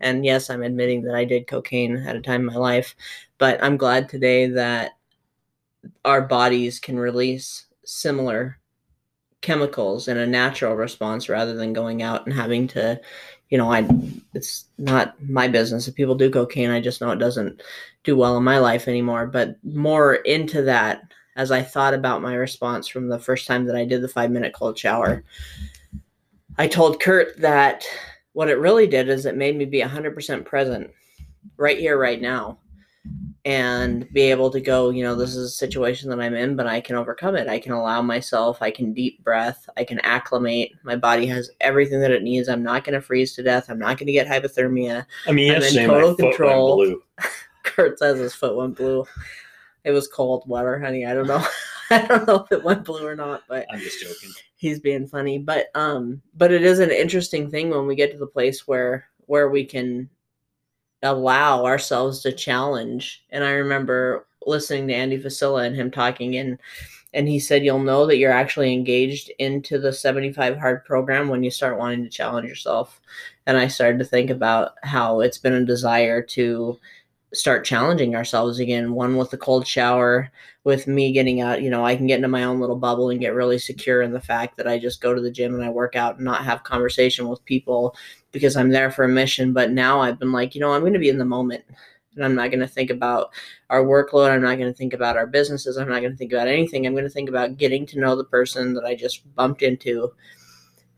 And 0.00 0.24
yes, 0.24 0.50
I'm 0.50 0.62
admitting 0.62 1.02
that 1.02 1.14
I 1.14 1.24
did 1.24 1.46
cocaine 1.46 1.96
at 1.98 2.16
a 2.16 2.20
time 2.20 2.40
in 2.40 2.46
my 2.46 2.56
life, 2.56 2.96
but 3.38 3.62
I'm 3.62 3.76
glad 3.76 4.08
today 4.08 4.48
that 4.50 4.92
our 6.04 6.22
bodies 6.22 6.80
can 6.80 6.98
release 6.98 7.66
similar 7.84 8.58
chemicals 9.40 10.08
in 10.08 10.16
a 10.16 10.26
natural 10.26 10.74
response 10.74 11.28
rather 11.28 11.54
than 11.54 11.72
going 11.72 12.02
out 12.02 12.26
and 12.26 12.34
having 12.34 12.66
to 12.66 13.00
you 13.50 13.56
know 13.58 13.70
i 13.70 13.86
it's 14.34 14.64
not 14.78 15.14
my 15.22 15.46
business 15.46 15.86
if 15.86 15.94
people 15.94 16.14
do 16.14 16.30
cocaine 16.30 16.70
i 16.70 16.80
just 16.80 17.00
know 17.00 17.10
it 17.10 17.18
doesn't 17.18 17.62
do 18.02 18.16
well 18.16 18.36
in 18.36 18.42
my 18.42 18.58
life 18.58 18.88
anymore 18.88 19.26
but 19.26 19.56
more 19.62 20.14
into 20.14 20.62
that 20.62 21.02
as 21.36 21.50
i 21.50 21.62
thought 21.62 21.94
about 21.94 22.22
my 22.22 22.34
response 22.34 22.88
from 22.88 23.08
the 23.08 23.18
first 23.18 23.46
time 23.46 23.64
that 23.64 23.76
i 23.76 23.84
did 23.84 24.02
the 24.02 24.08
five 24.08 24.30
minute 24.30 24.52
cold 24.52 24.76
shower 24.76 25.22
i 26.58 26.66
told 26.66 27.00
kurt 27.00 27.38
that 27.40 27.84
what 28.36 28.50
it 28.50 28.58
really 28.58 28.86
did 28.86 29.08
is 29.08 29.24
it 29.24 29.34
made 29.34 29.56
me 29.56 29.64
be 29.64 29.80
100% 29.80 30.44
present 30.44 30.90
right 31.56 31.78
here 31.78 31.98
right 31.98 32.20
now 32.20 32.58
and 33.46 34.06
be 34.12 34.22
able 34.22 34.50
to 34.50 34.60
go, 34.60 34.90
you 34.90 35.02
know, 35.02 35.14
this 35.14 35.34
is 35.34 35.46
a 35.46 35.56
situation 35.56 36.10
that 36.10 36.20
I'm 36.20 36.34
in, 36.34 36.54
but 36.54 36.66
I 36.66 36.82
can 36.82 36.96
overcome 36.96 37.34
it. 37.36 37.48
I 37.48 37.58
can 37.58 37.72
allow 37.72 38.02
myself, 38.02 38.60
I 38.60 38.70
can 38.70 38.92
deep 38.92 39.24
breath, 39.24 39.66
I 39.78 39.84
can 39.84 40.00
acclimate. 40.00 40.72
My 40.82 40.96
body 40.96 41.24
has 41.28 41.50
everything 41.62 42.00
that 42.00 42.10
it 42.10 42.24
needs. 42.24 42.48
I'm 42.50 42.62
not 42.62 42.84
going 42.84 42.94
to 42.94 43.00
freeze 43.00 43.34
to 43.36 43.42
death. 43.42 43.70
I'm 43.70 43.78
not 43.78 43.98
going 43.98 44.08
to 44.08 44.12
get 44.12 44.26
hypothermia. 44.26 45.06
I 45.26 45.32
mean, 45.32 45.54
I'm 45.54 45.62
in 45.62 45.86
total 45.86 46.10
my 46.10 46.16
foot 46.16 46.22
went 46.22 46.36
control. 46.36 46.96
Kurt 47.62 47.98
says 47.98 48.18
his 48.18 48.34
foot 48.34 48.54
went 48.54 48.76
blue. 48.76 49.06
It 49.86 49.92
was 49.92 50.08
cold 50.08 50.42
weather, 50.48 50.80
honey. 50.80 51.06
I 51.06 51.14
don't 51.14 51.28
know. 51.28 51.46
I 51.90 52.04
don't 52.04 52.26
know 52.26 52.44
if 52.44 52.50
it 52.50 52.64
went 52.64 52.84
blue 52.84 53.06
or 53.06 53.14
not, 53.14 53.44
but 53.48 53.64
I'm 53.72 53.78
just 53.78 54.02
joking. 54.02 54.30
he's 54.56 54.80
being 54.80 55.06
funny. 55.06 55.38
But 55.38 55.68
um, 55.76 56.20
but 56.34 56.50
it 56.50 56.64
is 56.64 56.80
an 56.80 56.90
interesting 56.90 57.48
thing 57.48 57.70
when 57.70 57.86
we 57.86 57.94
get 57.94 58.10
to 58.10 58.18
the 58.18 58.26
place 58.26 58.66
where 58.66 59.06
where 59.26 59.48
we 59.48 59.64
can 59.64 60.10
allow 61.02 61.64
ourselves 61.64 62.20
to 62.22 62.32
challenge. 62.32 63.24
And 63.30 63.44
I 63.44 63.52
remember 63.52 64.26
listening 64.44 64.88
to 64.88 64.94
Andy 64.94 65.18
Frisella 65.18 65.64
and 65.64 65.76
him 65.76 65.92
talking 65.92 66.36
and 66.36 66.58
and 67.14 67.28
he 67.28 67.38
said 67.38 67.64
you'll 67.64 67.78
know 67.78 68.06
that 68.06 68.18
you're 68.18 68.32
actually 68.32 68.72
engaged 68.72 69.30
into 69.38 69.78
the 69.78 69.92
75 69.92 70.58
hard 70.58 70.84
program 70.84 71.28
when 71.28 71.44
you 71.44 71.50
start 71.52 71.78
wanting 71.78 72.02
to 72.02 72.10
challenge 72.10 72.48
yourself. 72.48 73.00
And 73.46 73.56
I 73.56 73.68
started 73.68 73.98
to 74.00 74.04
think 74.04 74.30
about 74.30 74.72
how 74.82 75.20
it's 75.20 75.38
been 75.38 75.54
a 75.54 75.64
desire 75.64 76.20
to 76.22 76.78
start 77.36 77.64
challenging 77.64 78.14
ourselves 78.16 78.58
again. 78.58 78.92
One 78.92 79.16
with 79.16 79.30
the 79.30 79.38
cold 79.38 79.66
shower 79.66 80.30
with 80.66 80.88
me 80.88 81.12
getting 81.12 81.40
out 81.40 81.62
you 81.62 81.70
know 81.70 81.86
i 81.86 81.94
can 81.94 82.08
get 82.08 82.16
into 82.16 82.26
my 82.26 82.42
own 82.42 82.58
little 82.58 82.74
bubble 82.74 83.08
and 83.08 83.20
get 83.20 83.32
really 83.32 83.56
secure 83.56 84.02
in 84.02 84.12
the 84.12 84.20
fact 84.20 84.56
that 84.56 84.66
i 84.66 84.76
just 84.76 85.00
go 85.00 85.14
to 85.14 85.20
the 85.20 85.30
gym 85.30 85.54
and 85.54 85.62
i 85.62 85.70
work 85.70 85.94
out 85.94 86.16
and 86.16 86.24
not 86.24 86.44
have 86.44 86.64
conversation 86.64 87.28
with 87.28 87.44
people 87.44 87.94
because 88.32 88.56
i'm 88.56 88.70
there 88.70 88.90
for 88.90 89.04
a 89.04 89.08
mission. 89.08 89.52
But 89.52 89.70
now 89.70 90.00
i've 90.00 90.18
been 90.18 90.32
like 90.32 90.56
you 90.56 90.60
know 90.60 90.72
i'm 90.72 90.80
going 90.80 90.92
to 90.92 90.98
be 90.98 91.08
in 91.08 91.18
the 91.18 91.24
moment 91.24 91.64
and 92.16 92.24
i'm 92.24 92.34
not 92.34 92.50
going 92.50 92.60
to 92.60 92.66
think 92.66 92.90
about 92.90 93.30
our 93.70 93.84
workload. 93.84 94.30
I'm 94.30 94.42
not 94.42 94.58
going 94.58 94.72
to 94.72 94.76
think 94.76 94.92
about 94.92 95.16
our 95.16 95.26
businesses. 95.26 95.76
I'm 95.76 95.88
not 95.88 96.00
going 96.00 96.10
to 96.10 96.16
think 96.16 96.32
about 96.32 96.48
anything. 96.48 96.84
I'm 96.84 96.94
going 96.94 97.04
to 97.04 97.10
think 97.10 97.28
about 97.28 97.58
getting 97.58 97.86
to 97.86 98.00
know 98.00 98.16
the 98.16 98.24
person 98.24 98.74
that 98.74 98.84
i 98.84 98.96
just 98.96 99.32
bumped 99.36 99.62
into 99.62 100.12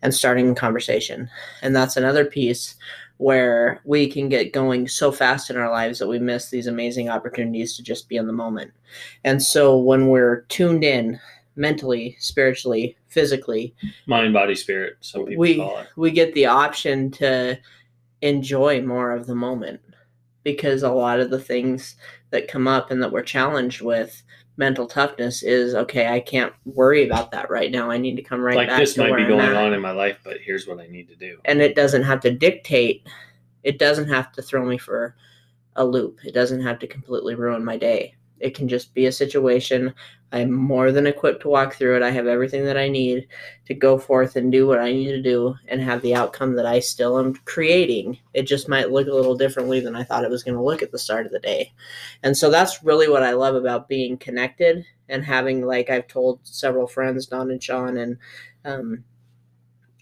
and 0.00 0.14
starting 0.14 0.50
a 0.50 0.54
conversation. 0.54 1.28
And 1.60 1.76
that's 1.76 1.98
another 1.98 2.24
piece 2.24 2.76
where 3.18 3.80
we 3.84 4.10
can 4.10 4.28
get 4.28 4.52
going 4.52 4.88
so 4.88 5.12
fast 5.12 5.50
in 5.50 5.56
our 5.56 5.70
lives 5.70 5.98
that 5.98 6.08
we 6.08 6.18
miss 6.18 6.50
these 6.50 6.66
amazing 6.66 7.08
opportunities 7.08 7.76
to 7.76 7.82
just 7.82 8.08
be 8.08 8.16
in 8.16 8.26
the 8.26 8.32
moment. 8.32 8.70
And 9.24 9.42
so 9.42 9.76
when 9.76 10.08
we're 10.08 10.42
tuned 10.48 10.84
in 10.84 11.20
mentally, 11.56 12.16
spiritually, 12.20 12.96
physically, 13.08 13.74
Mind, 14.06 14.32
body, 14.32 14.54
spirit. 14.54 14.96
Some 15.00 15.26
people 15.26 15.40
we 15.40 15.56
call 15.56 15.78
it. 15.78 15.88
we 15.96 16.10
get 16.12 16.32
the 16.34 16.46
option 16.46 17.10
to 17.12 17.58
enjoy 18.22 18.80
more 18.82 19.10
of 19.12 19.26
the 19.26 19.34
moment 19.34 19.80
because 20.44 20.82
a 20.82 20.90
lot 20.90 21.20
of 21.20 21.30
the 21.30 21.40
things 21.40 21.96
that 22.30 22.48
come 22.48 22.68
up 22.68 22.90
and 22.90 23.02
that 23.02 23.10
we're 23.12 23.22
challenged 23.22 23.80
with 23.82 24.22
mental 24.58 24.86
toughness 24.86 25.42
is 25.42 25.74
okay 25.74 26.08
i 26.08 26.20
can't 26.20 26.52
worry 26.66 27.06
about 27.06 27.30
that 27.30 27.48
right 27.48 27.70
now. 27.70 27.90
I 27.90 27.96
need 27.96 28.16
to 28.16 28.22
come 28.22 28.40
right 28.40 28.56
like 28.56 28.68
back 28.68 28.80
this 28.80 28.94
to 28.94 29.00
might 29.00 29.16
be 29.16 29.22
I'm 29.22 29.28
going 29.28 29.40
at. 29.40 29.54
on 29.54 29.72
in 29.72 29.80
my 29.80 29.92
life, 29.92 30.18
but 30.24 30.38
here's 30.40 30.66
what 30.66 30.80
I 30.80 30.88
need 30.88 31.08
to 31.08 31.16
do. 31.16 31.38
and 31.46 31.62
it 31.62 31.74
doesn't 31.74 32.02
have 32.02 32.20
to 32.20 32.30
dictate 32.30 33.06
it 33.62 33.78
doesn't 33.78 34.08
have 34.08 34.32
to 34.32 34.42
throw 34.42 34.64
me 34.64 34.78
for 34.78 35.16
a 35.76 35.84
loop. 35.84 36.18
It 36.24 36.32
doesn't 36.34 36.62
have 36.62 36.78
to 36.80 36.86
completely 36.86 37.34
ruin 37.34 37.64
my 37.64 37.76
day 37.76 38.14
it 38.40 38.54
can 38.54 38.68
just 38.68 38.94
be 38.94 39.06
a 39.06 39.12
situation. 39.12 39.94
I'm 40.30 40.52
more 40.52 40.92
than 40.92 41.06
equipped 41.06 41.42
to 41.42 41.48
walk 41.48 41.74
through 41.74 41.96
it. 41.96 42.02
I 42.02 42.10
have 42.10 42.26
everything 42.26 42.64
that 42.66 42.76
i 42.76 42.88
need 42.88 43.26
to 43.66 43.74
go 43.74 43.98
forth 43.98 44.36
and 44.36 44.52
do 44.52 44.66
what 44.66 44.78
i 44.78 44.92
need 44.92 45.08
to 45.08 45.22
do 45.22 45.54
and 45.68 45.80
have 45.80 46.02
the 46.02 46.14
outcome 46.14 46.54
that 46.56 46.66
i 46.66 46.80
still 46.80 47.18
am 47.18 47.34
creating. 47.44 48.18
It 48.34 48.42
just 48.42 48.68
might 48.68 48.90
look 48.90 49.08
a 49.08 49.14
little 49.14 49.36
differently 49.36 49.80
than 49.80 49.96
i 49.96 50.02
thought 50.02 50.24
it 50.24 50.30
was 50.30 50.42
going 50.42 50.56
to 50.56 50.62
look 50.62 50.82
at 50.82 50.92
the 50.92 50.98
start 50.98 51.26
of 51.26 51.32
the 51.32 51.38
day. 51.38 51.72
And 52.22 52.36
so 52.36 52.50
that's 52.50 52.84
really 52.84 53.08
what 53.08 53.22
i 53.22 53.32
love 53.32 53.54
about 53.54 53.88
being 53.88 54.18
connected 54.18 54.84
and 55.08 55.24
having 55.24 55.64
like 55.64 55.90
i've 55.90 56.06
told 56.06 56.40
several 56.42 56.86
friends 56.86 57.26
don 57.26 57.50
and 57.50 57.62
sean 57.62 57.96
and 57.96 58.18
um, 58.64 59.04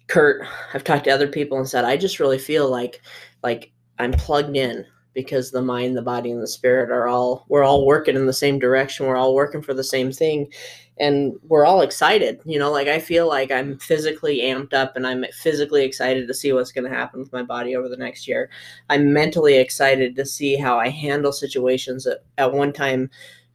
Kurt, 0.08 0.46
I've 0.72 0.84
talked 0.84 1.04
to 1.04 1.10
other 1.10 1.28
people 1.28 1.58
and 1.58 1.68
said 1.68 1.84
I 1.84 1.96
just 1.96 2.20
really 2.20 2.38
feel 2.38 2.70
like 2.70 3.02
like 3.42 3.72
I'm 3.98 4.12
plugged 4.12 4.56
in 4.56 4.86
because 5.16 5.50
the 5.50 5.62
mind, 5.62 5.96
the 5.96 6.02
body, 6.02 6.30
and 6.30 6.42
the 6.42 6.46
spirit 6.46 6.90
are 6.90 7.08
all 7.08 7.46
we're 7.48 7.64
all 7.64 7.86
working 7.86 8.14
in 8.14 8.26
the 8.26 8.32
same 8.32 8.58
direction. 8.58 9.06
We're 9.06 9.16
all 9.16 9.34
working 9.34 9.62
for 9.62 9.72
the 9.72 9.82
same 9.82 10.12
thing, 10.12 10.52
and 10.98 11.32
we're 11.42 11.64
all 11.64 11.80
excited. 11.80 12.38
You 12.44 12.58
know, 12.58 12.70
like 12.70 12.86
I 12.86 13.00
feel 13.00 13.26
like 13.26 13.50
I'm 13.50 13.78
physically 13.78 14.42
amped 14.42 14.74
up 14.74 14.94
and 14.94 15.06
I'm 15.06 15.24
physically 15.32 15.84
excited 15.84 16.28
to 16.28 16.34
see 16.34 16.52
what's 16.52 16.70
going 16.70 16.88
to 16.88 16.94
happen 16.94 17.18
with 17.18 17.32
my 17.32 17.42
body 17.42 17.74
over 17.74 17.88
the 17.88 17.96
next 17.96 18.28
year. 18.28 18.50
I'm 18.90 19.14
mentally 19.14 19.56
excited 19.56 20.14
to 20.16 20.26
see 20.26 20.54
how 20.54 20.78
I 20.78 20.90
handle 20.90 21.32
situations 21.32 22.04
that 22.04 22.18
at 22.36 22.52
one 22.52 22.74
time 22.74 23.10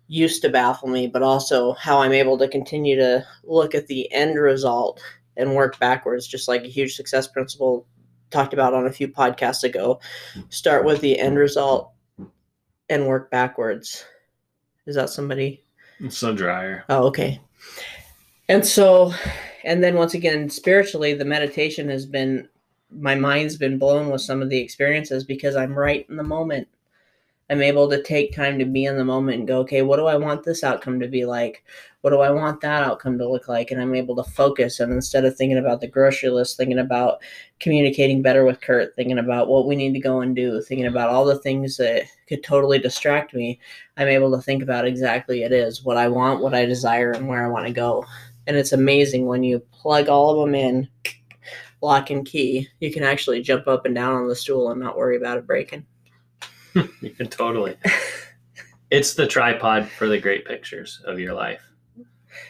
used 0.08 0.42
to 0.42 0.50
baffle 0.50 0.90
me, 0.90 1.08
but 1.08 1.22
also 1.22 1.74
how 1.74 2.00
I'm 2.00 2.12
able 2.12 2.40
to 2.40 2.48
continue 2.48 2.96
to 2.96 3.24
look 3.44 3.76
at 3.76 3.86
the 3.86 4.12
end 4.12 4.38
result 4.38 5.00
and 5.38 5.56
work 5.56 5.80
backwards, 5.80 6.28
just 6.28 6.48
like 6.48 6.64
a 6.64 6.68
huge 6.68 6.96
success 6.96 7.28
principle 7.28 7.86
talked 8.32 8.54
about 8.54 8.74
on 8.74 8.88
a 8.88 8.92
few 8.92 9.08
podcasts 9.08 9.64
ago. 9.64 10.00
Start 10.50 10.86
with 10.86 11.02
the 11.02 11.20
end 11.20 11.38
result 11.38 11.92
and 12.90 13.08
work 13.08 13.30
backwards. 13.30 14.06
Is 14.86 14.96
that 14.96 15.10
somebody? 15.10 15.64
It's 16.00 16.18
so 16.18 16.34
drier. 16.34 16.84
Oh, 16.90 17.06
okay. 17.08 17.40
And 18.50 18.66
so, 18.66 19.14
and 19.64 19.84
then 19.84 19.96
once 19.96 20.14
again, 20.14 20.50
spiritually, 20.50 21.14
the 21.14 21.26
meditation 21.26 21.90
has 21.90 22.06
been 22.06 22.50
my 22.94 23.16
mind's 23.16 23.56
been 23.56 23.78
blown 23.78 24.10
with 24.10 24.22
some 24.22 24.42
of 24.42 24.50
the 24.50 24.60
experiences 24.60 25.24
because 25.24 25.56
I'm 25.56 25.78
right 25.78 26.06
in 26.10 26.18
the 26.18 26.24
moment. 26.24 26.68
I'm 27.52 27.62
able 27.62 27.90
to 27.90 28.02
take 28.02 28.34
time 28.34 28.58
to 28.60 28.66
be 28.66 28.86
in 28.86 28.96
the 28.96 29.04
moment 29.04 29.40
and 29.40 29.48
go, 29.48 29.60
okay, 29.60 29.82
what 29.82 29.98
do 29.98 30.06
I 30.06 30.16
want 30.16 30.44
this 30.44 30.64
outcome 30.64 31.02
to 31.02 31.08
be 31.10 31.26
like? 31.26 31.66
What 32.00 32.12
do 32.12 32.22
I 32.22 32.32
want 32.32 32.62
that 32.62 32.84
outcome 32.84 33.18
to 33.18 33.30
look 33.30 33.50
like? 33.50 33.72
And 33.72 33.82
I'm 33.82 33.94
able 33.94 34.16
to 34.16 34.24
focus. 34.24 34.80
And 34.80 34.94
instead 34.94 35.26
of 35.26 35.36
thinking 35.36 35.58
about 35.58 35.82
the 35.82 35.88
grocery 35.88 36.30
list, 36.30 36.56
thinking 36.56 36.80
about 36.80 37.22
communicating 37.60 38.22
better 38.22 38.46
with 38.46 38.62
Kurt, 38.62 38.96
thinking 38.96 39.20
about 39.20 39.50
what 39.50 39.68
we 39.68 39.76
need 39.76 39.92
to 39.92 40.00
go 40.00 40.22
and 40.22 40.34
do, 40.34 40.62
thinking 40.62 40.88
about 40.88 41.10
all 41.10 41.26
the 41.26 41.40
things 41.40 41.76
that 41.76 42.04
could 42.26 42.42
totally 42.42 42.80
distract 42.80 43.34
me, 43.34 43.60
I'm 43.98 44.08
able 44.08 44.32
to 44.32 44.42
think 44.42 44.64
about 44.64 44.88
exactly 44.88 45.44
it 45.44 45.52
is 45.52 45.84
what 45.84 45.98
I 45.98 46.08
want, 46.08 46.42
what 46.42 46.56
I 46.56 46.66
desire, 46.66 47.12
and 47.12 47.28
where 47.28 47.46
I 47.46 47.50
want 47.50 47.68
to 47.68 47.74
go. 47.74 48.06
And 48.48 48.56
it's 48.56 48.72
amazing 48.72 49.26
when 49.26 49.44
you 49.44 49.60
plug 49.74 50.08
all 50.08 50.32
of 50.32 50.48
them 50.48 50.56
in, 50.56 50.88
lock 51.82 52.12
and 52.12 52.26
key, 52.26 52.70
you 52.80 52.94
can 52.94 53.04
actually 53.04 53.42
jump 53.42 53.68
up 53.68 53.86
and 53.86 53.94
down 53.94 54.16
on 54.16 54.30
the 54.30 54.36
stool 54.38 54.72
and 54.72 54.80
not 54.80 54.96
worry 54.98 55.18
about 55.18 55.38
it 55.38 55.46
breaking. 55.46 55.86
totally. 57.30 57.76
it's 58.90 59.14
the 59.14 59.28
tripod 59.28 59.88
for 59.88 60.08
the 60.08 60.20
great 60.20 60.46
pictures 60.46 61.02
of 61.06 61.20
your 61.20 61.34
life. 61.34 61.62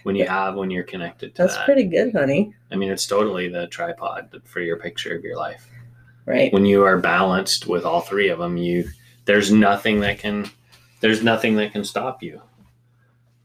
When 0.03 0.15
you 0.15 0.27
have, 0.27 0.55
when 0.55 0.69
you're 0.69 0.83
connected 0.83 1.35
to 1.35 1.41
That's 1.41 1.55
that. 1.55 1.65
pretty 1.65 1.85
good, 1.85 2.13
honey. 2.13 2.53
I 2.71 2.75
mean, 2.75 2.91
it's 2.91 3.07
totally 3.07 3.49
the 3.49 3.67
tripod 3.67 4.41
for 4.45 4.59
your 4.59 4.77
picture 4.77 5.15
of 5.15 5.23
your 5.23 5.37
life. 5.37 5.67
Right. 6.25 6.53
When 6.53 6.65
you 6.65 6.83
are 6.83 6.97
balanced 6.97 7.67
with 7.67 7.83
all 7.83 8.01
three 8.01 8.29
of 8.29 8.39
them, 8.39 8.57
you 8.57 8.89
there's 9.25 9.51
nothing 9.51 9.99
that 10.01 10.19
can 10.19 10.49
there's 10.99 11.23
nothing 11.23 11.55
that 11.55 11.71
can 11.71 11.83
stop 11.83 12.21
you. 12.21 12.41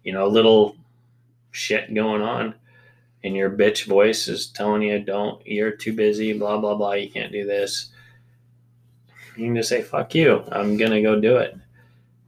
You 0.03 0.13
know, 0.13 0.27
a 0.27 0.29
little 0.29 0.77
shit 1.53 1.93
going 1.95 2.23
on 2.23 2.55
and 3.25 3.35
your 3.35 3.51
bitch 3.51 3.87
voice 3.87 4.29
is 4.29 4.47
telling 4.49 4.83
you 4.83 4.99
don't 5.01 5.45
you're 5.47 5.73
too 5.73 5.93
busy, 5.93 6.33
blah 6.33 6.59
blah 6.59 6.75
blah, 6.75 6.93
you 6.93 7.11
can't 7.11 7.33
do 7.33 7.45
this. 7.45 7.91
You 9.37 9.47
can 9.47 9.57
just 9.57 9.69
say, 9.69 9.83
fuck 9.83 10.15
you. 10.15 10.45
I'm 10.51 10.77
gonna 10.77 11.03
go 11.03 11.21
do 11.21 11.37
it. 11.37 11.57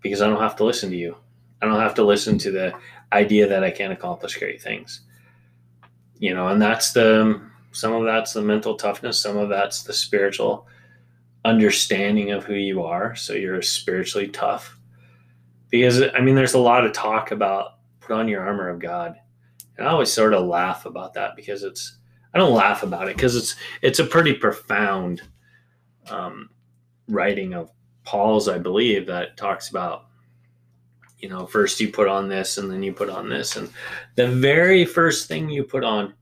Because 0.00 0.22
I 0.22 0.28
don't 0.28 0.40
have 0.40 0.56
to 0.56 0.64
listen 0.64 0.90
to 0.90 0.96
you. 0.96 1.16
I 1.60 1.66
don't 1.66 1.80
have 1.80 1.94
to 1.94 2.04
listen 2.04 2.38
to 2.38 2.50
the 2.50 2.74
idea 3.12 3.48
that 3.48 3.64
I 3.64 3.70
can't 3.70 3.92
accomplish 3.92 4.38
great 4.38 4.62
things. 4.62 5.00
You 6.18 6.34
know, 6.34 6.48
and 6.48 6.60
that's 6.60 6.92
the 6.92 7.40
some 7.72 7.92
of 7.92 8.04
that's 8.04 8.32
the 8.32 8.42
mental 8.42 8.76
toughness, 8.76 9.20
some 9.20 9.36
of 9.36 9.48
that's 9.48 9.82
the 9.82 9.92
spiritual 9.92 10.66
understanding 11.44 12.30
of 12.30 12.44
who 12.44 12.54
you 12.54 12.82
are. 12.82 13.14
So 13.14 13.32
you're 13.32 13.62
spiritually 13.62 14.28
tough. 14.28 14.76
Because 15.70 16.02
I 16.14 16.20
mean, 16.20 16.34
there's 16.34 16.54
a 16.54 16.58
lot 16.58 16.84
of 16.84 16.92
talk 16.92 17.30
about 17.30 17.74
put 18.00 18.16
on 18.16 18.28
your 18.28 18.42
armor 18.42 18.68
of 18.68 18.78
God. 18.78 19.16
And 19.76 19.86
I 19.86 19.90
always 19.90 20.12
sort 20.12 20.34
of 20.34 20.46
laugh 20.46 20.86
about 20.86 21.14
that 21.14 21.36
because 21.36 21.62
it's 21.62 21.98
I 22.34 22.38
don't 22.38 22.54
laugh 22.54 22.82
about 22.82 23.08
it 23.08 23.16
because 23.16 23.36
it's 23.36 23.56
it's 23.82 23.98
a 23.98 24.04
pretty 24.04 24.34
profound 24.34 25.22
um, 26.10 26.50
writing 27.08 27.54
of 27.54 27.70
Paul's, 28.04 28.48
I 28.48 28.58
believe, 28.58 29.06
that 29.06 29.36
talks 29.36 29.68
about 29.68 30.06
you 31.18 31.28
know 31.28 31.46
first 31.46 31.80
you 31.80 31.88
put 31.88 32.06
on 32.06 32.28
this 32.28 32.58
and 32.58 32.70
then 32.70 32.82
you 32.82 32.92
put 32.92 33.10
on 33.10 33.28
this. 33.28 33.56
And 33.56 33.70
the 34.14 34.28
very 34.28 34.84
first 34.84 35.28
thing 35.28 35.48
you 35.48 35.64
put 35.64 35.84
on 35.84 36.14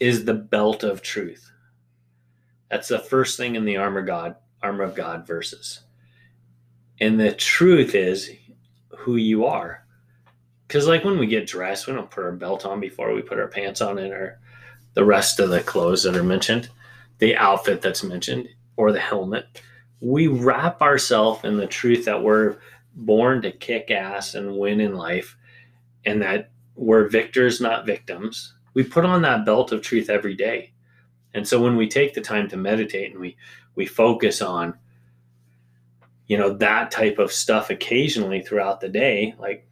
is 0.00 0.24
the 0.24 0.34
belt 0.34 0.82
of 0.82 1.02
truth. 1.02 1.50
That's 2.70 2.88
the 2.88 2.98
first 2.98 3.36
thing 3.36 3.56
in 3.56 3.64
the 3.64 3.76
armor 3.76 4.02
god 4.02 4.36
armor 4.62 4.84
of 4.84 4.94
god 4.94 5.26
verses. 5.26 5.80
And 7.00 7.18
the 7.18 7.32
truth 7.32 7.94
is 7.94 8.30
who 8.96 9.16
you 9.16 9.46
are. 9.46 9.84
Because 10.66 10.86
like 10.86 11.04
when 11.04 11.18
we 11.18 11.26
get 11.26 11.46
dressed 11.46 11.86
we 11.86 11.92
don't 11.92 12.10
put 12.10 12.24
our 12.24 12.32
belt 12.32 12.66
on 12.66 12.80
before 12.80 13.12
we 13.14 13.22
put 13.22 13.38
our 13.38 13.48
pants 13.48 13.80
on 13.80 13.98
and 13.98 14.12
our 14.12 14.38
the 14.94 15.04
rest 15.04 15.40
of 15.40 15.50
the 15.50 15.60
clothes 15.60 16.04
that 16.04 16.16
are 16.16 16.22
mentioned 16.22 16.68
the 17.18 17.36
outfit 17.36 17.80
that's 17.80 18.02
mentioned 18.02 18.48
or 18.76 18.92
the 18.92 19.00
helmet 19.00 19.62
we 20.04 20.26
wrap 20.26 20.82
ourselves 20.82 21.44
in 21.44 21.56
the 21.56 21.66
truth 21.66 22.04
that 22.04 22.22
we're 22.22 22.58
born 22.94 23.40
to 23.40 23.50
kick 23.50 23.90
ass 23.90 24.34
and 24.34 24.54
win 24.54 24.78
in 24.78 24.94
life 24.94 25.34
and 26.04 26.20
that 26.20 26.50
we're 26.76 27.08
victors 27.08 27.58
not 27.58 27.86
victims. 27.86 28.52
We 28.74 28.82
put 28.82 29.06
on 29.06 29.22
that 29.22 29.46
belt 29.46 29.72
of 29.72 29.80
truth 29.80 30.10
every 30.10 30.34
day. 30.34 30.72
And 31.32 31.48
so 31.48 31.60
when 31.60 31.76
we 31.76 31.88
take 31.88 32.12
the 32.12 32.20
time 32.20 32.48
to 32.48 32.56
meditate 32.58 33.12
and 33.12 33.20
we 33.20 33.36
we 33.76 33.86
focus 33.86 34.42
on 34.42 34.74
you 36.26 36.36
know 36.36 36.52
that 36.52 36.90
type 36.90 37.18
of 37.18 37.32
stuff 37.32 37.70
occasionally 37.70 38.40
throughout 38.40 38.80
the 38.80 38.88
day 38.88 39.34
like 39.38 39.66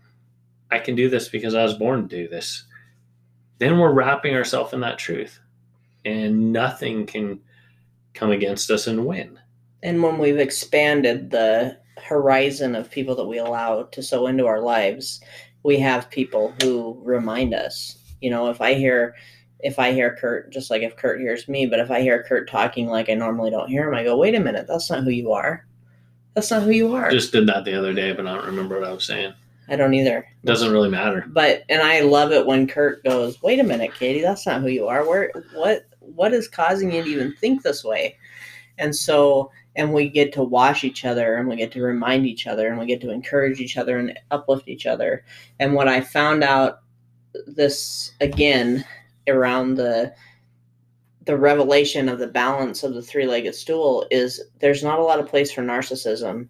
i 0.70 0.78
can 0.78 0.94
do 0.94 1.08
this 1.08 1.28
because 1.28 1.54
i 1.54 1.62
was 1.62 1.74
born 1.74 2.08
to 2.08 2.16
do 2.16 2.28
this. 2.28 2.64
Then 3.58 3.78
we're 3.78 3.92
wrapping 3.92 4.34
ourselves 4.34 4.72
in 4.72 4.80
that 4.80 4.98
truth 4.98 5.38
and 6.04 6.52
nothing 6.52 7.06
can 7.06 7.40
come 8.14 8.30
against 8.30 8.70
us 8.70 8.86
and 8.86 9.06
win 9.06 9.38
And 9.82 10.02
when 10.02 10.18
we've 10.18 10.38
expanded 10.38 11.30
the 11.30 11.76
horizon 12.02 12.74
of 12.74 12.90
people 12.90 13.14
that 13.16 13.26
we 13.26 13.38
allow 13.38 13.82
to 13.84 14.02
sow 14.02 14.26
into 14.26 14.46
our 14.46 14.60
lives, 14.60 15.20
we 15.62 15.78
have 15.78 16.10
people 16.10 16.54
who 16.62 17.00
remind 17.02 17.54
us. 17.54 17.98
You 18.20 18.30
know, 18.30 18.48
if 18.50 18.60
I 18.60 18.74
hear 18.74 19.14
if 19.60 19.78
I 19.78 19.92
hear 19.92 20.16
Kurt, 20.16 20.50
just 20.52 20.70
like 20.70 20.82
if 20.82 20.96
Kurt 20.96 21.20
hears 21.20 21.46
me, 21.48 21.66
but 21.66 21.78
if 21.78 21.90
I 21.90 22.00
hear 22.00 22.24
Kurt 22.24 22.50
talking 22.50 22.88
like 22.88 23.08
I 23.08 23.14
normally 23.14 23.50
don't 23.50 23.68
hear 23.68 23.88
him, 23.88 23.94
I 23.94 24.02
go, 24.02 24.16
wait 24.16 24.34
a 24.34 24.40
minute, 24.40 24.66
that's 24.66 24.90
not 24.90 25.04
who 25.04 25.10
you 25.10 25.32
are. 25.32 25.64
That's 26.34 26.50
not 26.50 26.62
who 26.64 26.70
you 26.70 26.94
are. 26.94 27.10
just 27.10 27.30
did 27.32 27.46
that 27.48 27.64
the 27.66 27.78
other 27.78 27.92
day 27.92 28.12
but 28.12 28.26
i 28.26 28.34
don't 28.34 28.46
remember 28.46 28.80
what 28.80 28.88
i 28.88 28.92
was 28.92 29.04
saying 29.06 29.34
I 29.68 29.76
don't 29.76 29.92
either. 29.94 30.26
doesn't 30.44 30.72
really 30.72 30.88
matter 30.88 31.24
But 31.28 31.62
and 31.68 31.82
I 31.82 32.00
love 32.00 32.32
it 32.32 32.46
when 32.46 32.66
Kurt 32.66 33.04
goes, 33.04 33.40
"Wait 33.42 33.60
a 33.60 33.62
minute, 33.64 33.94
Katy, 33.94 34.20
that's 34.22 34.44
not 34.46 34.60
who 34.60 34.68
you 34.68 34.86
are. 34.88 35.06
Where 35.08 35.30
what 35.54 35.86
what 36.00 36.32
is 36.32 36.48
causing 36.48 36.90
you 36.92 37.02
to 37.04 37.08
even 37.08 37.34
think 37.36 37.62
this 37.62 37.84
way?" 37.84 38.16
And 38.78 38.94
so 38.94 39.50
and 39.76 39.92
we 39.92 40.08
get 40.08 40.32
to 40.34 40.42
wash 40.42 40.84
each 40.84 41.04
other 41.04 41.36
and 41.36 41.48
we 41.48 41.56
get 41.56 41.72
to 41.72 41.82
remind 41.82 42.26
each 42.26 42.46
other 42.46 42.68
and 42.68 42.78
we 42.78 42.86
get 42.86 43.00
to 43.00 43.10
encourage 43.10 43.60
each 43.60 43.76
other 43.76 43.98
and 43.98 44.18
uplift 44.30 44.68
each 44.68 44.86
other. 44.86 45.24
And 45.58 45.74
what 45.74 45.88
I 45.88 46.00
found 46.00 46.44
out 46.44 46.80
this 47.46 48.12
again 48.20 48.84
around 49.28 49.74
the 49.76 50.12
the 51.24 51.36
revelation 51.36 52.08
of 52.08 52.18
the 52.18 52.26
balance 52.26 52.82
of 52.82 52.94
the 52.94 53.02
three-legged 53.02 53.54
stool 53.54 54.04
is 54.10 54.42
there's 54.58 54.82
not 54.82 54.98
a 54.98 55.04
lot 55.04 55.20
of 55.20 55.28
place 55.28 55.52
for 55.52 55.62
narcissism 55.62 56.48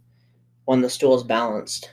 when 0.64 0.80
the 0.80 0.88
stool 0.88 1.14
is 1.14 1.22
balanced 1.22 1.90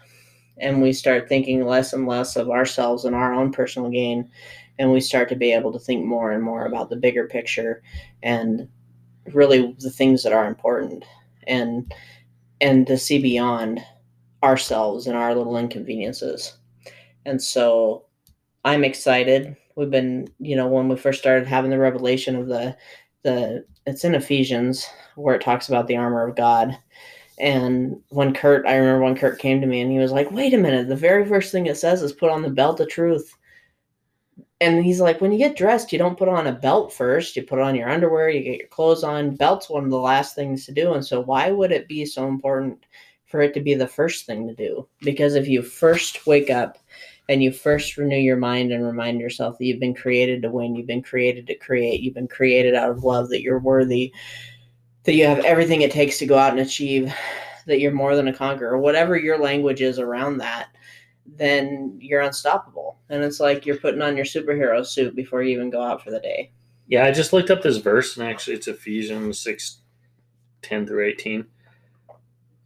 and 0.57 0.81
we 0.81 0.93
start 0.93 1.27
thinking 1.27 1.65
less 1.65 1.91
and 1.91 2.07
less 2.07 2.37
of 2.37 2.49
ourselves 2.49 3.03
and 3.03 3.15
our 3.15 3.33
own 3.33 3.51
personal 3.51 3.89
gain 3.89 4.29
and 4.77 4.91
we 4.91 5.01
start 5.01 5.27
to 5.27 5.35
be 5.35 5.51
able 5.51 5.73
to 5.73 5.79
think 5.79 6.05
more 6.05 6.31
and 6.31 6.41
more 6.41 6.65
about 6.65 6.89
the 6.89 6.95
bigger 6.95 7.27
picture 7.27 7.83
and 8.23 8.67
really 9.33 9.75
the 9.79 9.91
things 9.91 10.23
that 10.23 10.33
are 10.33 10.47
important 10.47 11.03
and 11.49 11.93
and 12.61 12.87
to 12.87 12.97
see 12.97 13.21
beyond 13.21 13.79
ourselves 14.43 15.07
and 15.07 15.17
our 15.17 15.35
little 15.35 15.57
inconveniences. 15.57 16.57
And 17.25 17.41
so 17.41 18.05
i'm 18.65 18.83
excited. 18.83 19.55
We've 19.75 19.91
been 19.91 20.27
you 20.39 20.55
know 20.55 20.67
when 20.67 20.87
we 20.87 20.95
first 20.95 21.19
started 21.19 21.47
having 21.47 21.71
the 21.71 21.79
revelation 21.79 22.35
of 22.35 22.47
the 22.47 22.77
the 23.23 23.65
it's 23.85 24.05
in 24.05 24.15
ephesians 24.15 24.87
where 25.15 25.35
it 25.35 25.41
talks 25.41 25.67
about 25.67 25.87
the 25.87 25.97
armor 25.97 26.27
of 26.27 26.35
god. 26.35 26.77
And 27.39 28.01
when 28.09 28.33
Kurt, 28.33 28.65
I 28.67 28.75
remember 28.75 29.05
when 29.05 29.15
Kurt 29.15 29.39
came 29.39 29.61
to 29.61 29.67
me 29.67 29.79
and 29.79 29.89
he 29.89 29.97
was 29.97 30.11
like, 30.11 30.29
wait 30.29 30.53
a 30.53 30.57
minute, 30.57 30.89
the 30.89 30.95
very 30.95 31.25
first 31.25 31.53
thing 31.53 31.67
it 31.67 31.77
says 31.77 32.01
is 32.03 32.11
put 32.11 32.29
on 32.29 32.41
the 32.41 32.49
belt 32.49 32.81
of 32.81 32.89
truth. 32.89 33.33
And 34.61 34.83
he's 34.83 34.99
like, 34.99 35.21
when 35.21 35.31
you 35.31 35.37
get 35.37 35.55
dressed, 35.55 35.93
you 35.93 35.97
don't 35.97 36.17
put 36.17 36.27
on 36.27 36.47
a 36.47 36.51
belt 36.51 36.91
first. 36.91 37.35
You 37.35 37.43
put 37.43 37.59
on 37.59 37.75
your 37.75 37.89
underwear, 37.89 38.29
you 38.29 38.43
get 38.43 38.59
your 38.59 38.67
clothes 38.67 39.03
on. 39.03 39.35
Belt's 39.35 39.69
one 39.69 39.85
of 39.85 39.89
the 39.89 39.97
last 39.97 40.35
things 40.35 40.65
to 40.65 40.73
do. 40.73 40.93
And 40.93 41.05
so, 41.05 41.21
why 41.21 41.51
would 41.51 41.71
it 41.71 41.87
be 41.87 42.05
so 42.05 42.27
important 42.27 42.85
for 43.25 43.41
it 43.41 43.53
to 43.53 43.61
be 43.61 43.73
the 43.73 43.87
first 43.87 44.25
thing 44.25 44.47
to 44.47 44.55
do? 44.55 44.87
Because 45.01 45.35
if 45.35 45.47
you 45.47 45.61
first 45.61 46.27
wake 46.27 46.49
up 46.49 46.77
and 47.29 47.41
you 47.41 47.53
first 47.53 47.95
renew 47.95 48.17
your 48.17 48.37
mind 48.37 48.73
and 48.73 48.85
remind 48.85 49.21
yourself 49.21 49.57
that 49.57 49.65
you've 49.65 49.79
been 49.79 49.93
created 49.93 50.41
to 50.41 50.49
win, 50.49 50.75
you've 50.75 50.87
been 50.87 51.03
created 51.03 51.47
to 51.47 51.55
create, 51.55 52.01
you've 52.01 52.15
been 52.15 52.27
created 52.27 52.75
out 52.75 52.89
of 52.89 53.03
love, 53.03 53.29
that 53.29 53.41
you're 53.41 53.59
worthy, 53.59 54.11
that 55.03 55.13
you 55.13 55.25
have 55.25 55.45
everything 55.45 55.81
it 55.81 55.91
takes 55.91 56.17
to 56.17 56.25
go 56.25 56.37
out 56.37 56.51
and 56.51 56.59
achieve, 56.59 57.13
that 57.67 57.79
you're 57.79 57.91
more 57.91 58.15
than 58.15 58.27
a 58.27 58.33
conqueror, 58.33 58.77
whatever 58.77 59.15
your 59.15 59.37
language 59.37 59.81
is 59.81 59.99
around 59.99 60.39
that, 60.39 60.69
then 61.37 61.97
you're 62.01 62.21
unstoppable. 62.21 62.97
And 63.09 63.23
it's 63.23 63.39
like 63.39 63.65
you're 63.65 63.77
putting 63.77 64.01
on 64.01 64.15
your 64.15 64.25
superhero 64.25 64.85
suit 64.85 65.15
before 65.15 65.43
you 65.43 65.55
even 65.55 65.69
go 65.69 65.81
out 65.81 66.03
for 66.03 66.11
the 66.11 66.19
day. 66.19 66.51
Yeah, 66.87 67.05
I 67.05 67.11
just 67.11 67.33
looked 67.33 67.51
up 67.51 67.61
this 67.61 67.77
verse, 67.77 68.17
and 68.17 68.27
actually, 68.27 68.55
it's 68.55 68.67
Ephesians 68.67 69.39
6 69.39 69.77
10 70.61 70.87
through 70.87 71.07
18. 71.07 71.45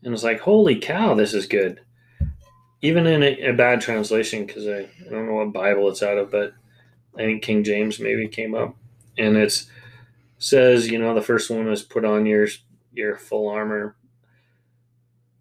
And 0.03 0.13
it's 0.13 0.23
like, 0.23 0.39
holy 0.39 0.77
cow, 0.77 1.13
this 1.13 1.33
is 1.33 1.45
good. 1.45 1.81
Even 2.81 3.07
in 3.07 3.23
a, 3.23 3.49
a 3.49 3.53
bad 3.53 3.81
translation, 3.81 4.45
because 4.45 4.67
I, 4.67 4.89
I 5.05 5.09
don't 5.09 5.27
know 5.27 5.35
what 5.35 5.53
Bible 5.53 5.89
it's 5.89 6.03
out 6.03 6.17
of, 6.17 6.31
but 6.31 6.53
I 7.15 7.19
think 7.19 7.43
King 7.43 7.63
James 7.63 7.99
maybe 7.99 8.27
came 8.27 8.55
up. 8.55 8.75
And 9.17 9.37
it's 9.37 9.67
says, 10.37 10.89
you 10.89 10.99
know, 10.99 11.13
the 11.13 11.21
first 11.21 11.49
one 11.49 11.69
is 11.69 11.83
put 11.83 12.03
on 12.03 12.25
your 12.25 12.47
your 12.93 13.15
full 13.15 13.47
armor, 13.47 13.95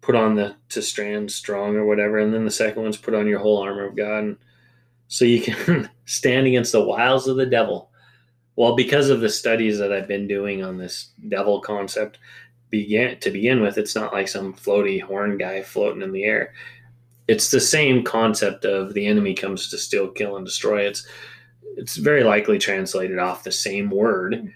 put 0.03 0.15
on 0.15 0.35
the 0.35 0.55
to 0.69 0.81
stand 0.83 1.31
strong 1.31 1.75
or 1.77 1.85
whatever, 1.85 2.19
and 2.19 2.33
then 2.33 2.45
the 2.45 2.51
second 2.51 2.83
one's 2.83 2.97
put 2.97 3.15
on 3.15 3.27
your 3.27 3.39
whole 3.39 3.59
armor 3.63 3.85
of 3.87 3.95
God, 3.95 4.23
and 4.23 4.37
so 5.07 5.25
you 5.25 5.41
can 5.41 5.89
stand 6.05 6.47
against 6.47 6.73
the 6.73 6.83
wiles 6.83 7.27
of 7.27 7.37
the 7.37 7.45
devil 7.47 7.89
Well, 8.55 8.75
because 8.75 9.09
of 9.09 9.21
the 9.21 9.29
studies 9.29 9.79
that 9.79 9.93
I've 9.93 10.07
been 10.07 10.27
doing 10.27 10.63
on 10.63 10.77
this 10.77 11.11
devil 11.29 11.61
concept, 11.61 12.19
began 12.69 13.19
to 13.19 13.31
begin 13.31 13.61
with, 13.61 13.77
it's 13.77 13.95
not 13.95 14.13
like 14.13 14.27
some 14.27 14.53
floaty 14.53 15.01
horn 15.01 15.37
guy 15.37 15.61
floating 15.61 16.01
in 16.01 16.11
the 16.11 16.23
air. 16.23 16.53
It's 17.27 17.51
the 17.51 17.61
same 17.61 18.03
concept 18.03 18.65
of 18.65 18.95
the 18.95 19.05
enemy 19.07 19.35
comes 19.35 19.69
to 19.69 19.77
steal, 19.77 20.09
kill, 20.09 20.37
and 20.37 20.45
destroy. 20.45 20.81
It's 20.81 21.07
it's 21.77 21.97
very 21.97 22.23
likely 22.23 22.59
translated 22.59 23.19
off 23.19 23.43
the 23.43 23.51
same 23.51 23.91
word 23.91 24.53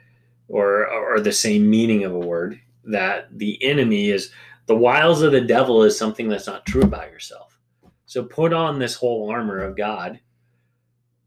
or 0.50 0.88
or 0.88 1.20
the 1.20 1.32
same 1.32 1.70
meaning 1.70 2.06
of 2.06 2.14
a 2.14 2.20
word. 2.20 2.60
That 2.86 3.28
the 3.38 3.64
enemy 3.64 4.10
is 4.10 4.32
the 4.68 4.76
wiles 4.76 5.22
of 5.22 5.32
the 5.32 5.42
devil 5.42 5.84
is 5.84 5.98
something 5.98 6.28
that's 6.28 6.48
not 6.48 6.66
true 6.66 6.84
about 6.84 7.10
yourself. 7.10 7.58
So 8.06 8.24
put 8.24 8.54
on 8.54 8.80
this 8.80 8.96
whole 8.96 9.30
armor 9.30 9.60
of 9.60 9.76
God 9.76 10.20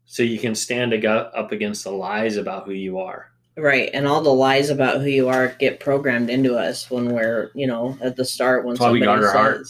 so 0.05 0.23
you 0.23 0.39
can 0.39 0.55
stand 0.55 0.93
up 1.05 1.51
against 1.51 1.83
the 1.83 1.91
lies 1.91 2.37
about 2.37 2.65
who 2.65 2.73
you 2.73 2.99
are. 2.99 3.31
Right, 3.57 3.89
and 3.93 4.07
all 4.07 4.21
the 4.21 4.33
lies 4.33 4.69
about 4.69 5.01
who 5.01 5.07
you 5.07 5.27
are 5.27 5.49
get 5.59 5.79
programmed 5.79 6.29
into 6.29 6.55
us 6.55 6.89
when 6.89 7.09
we're, 7.09 7.51
you 7.53 7.67
know, 7.67 7.97
at 8.01 8.15
the 8.15 8.23
start 8.23 8.65
when 8.65 8.77
somebody 8.77 9.05
our 9.05 9.31
heart. 9.31 9.67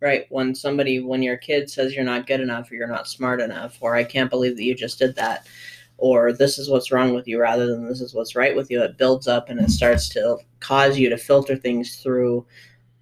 right, 0.00 0.24
when 0.30 0.54
somebody, 0.54 1.00
when 1.00 1.22
your 1.22 1.36
kid 1.36 1.68
says 1.68 1.94
you're 1.94 2.04
not 2.04 2.26
good 2.26 2.40
enough 2.40 2.70
or 2.70 2.74
you're 2.74 2.88
not 2.88 3.08
smart 3.08 3.40
enough, 3.40 3.76
or 3.80 3.94
I 3.94 4.04
can't 4.04 4.30
believe 4.30 4.56
that 4.56 4.64
you 4.64 4.74
just 4.74 4.98
did 4.98 5.14
that, 5.16 5.46
or 5.98 6.32
this 6.32 6.58
is 6.58 6.70
what's 6.70 6.90
wrong 6.90 7.14
with 7.14 7.28
you 7.28 7.38
rather 7.40 7.66
than 7.66 7.86
this 7.86 8.00
is 8.00 8.14
what's 8.14 8.34
right 8.34 8.56
with 8.56 8.70
you, 8.70 8.82
it 8.82 8.96
builds 8.96 9.28
up 9.28 9.50
and 9.50 9.60
it 9.60 9.70
starts 9.70 10.08
to 10.10 10.38
cause 10.60 10.98
you 10.98 11.10
to 11.10 11.18
filter 11.18 11.56
things 11.56 11.96
through 11.96 12.46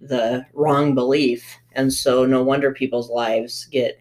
the 0.01 0.45
wrong 0.53 0.95
belief, 0.95 1.57
and 1.73 1.91
so 1.91 2.25
no 2.25 2.43
wonder 2.43 2.71
people's 2.71 3.09
lives 3.09 3.65
get 3.65 3.99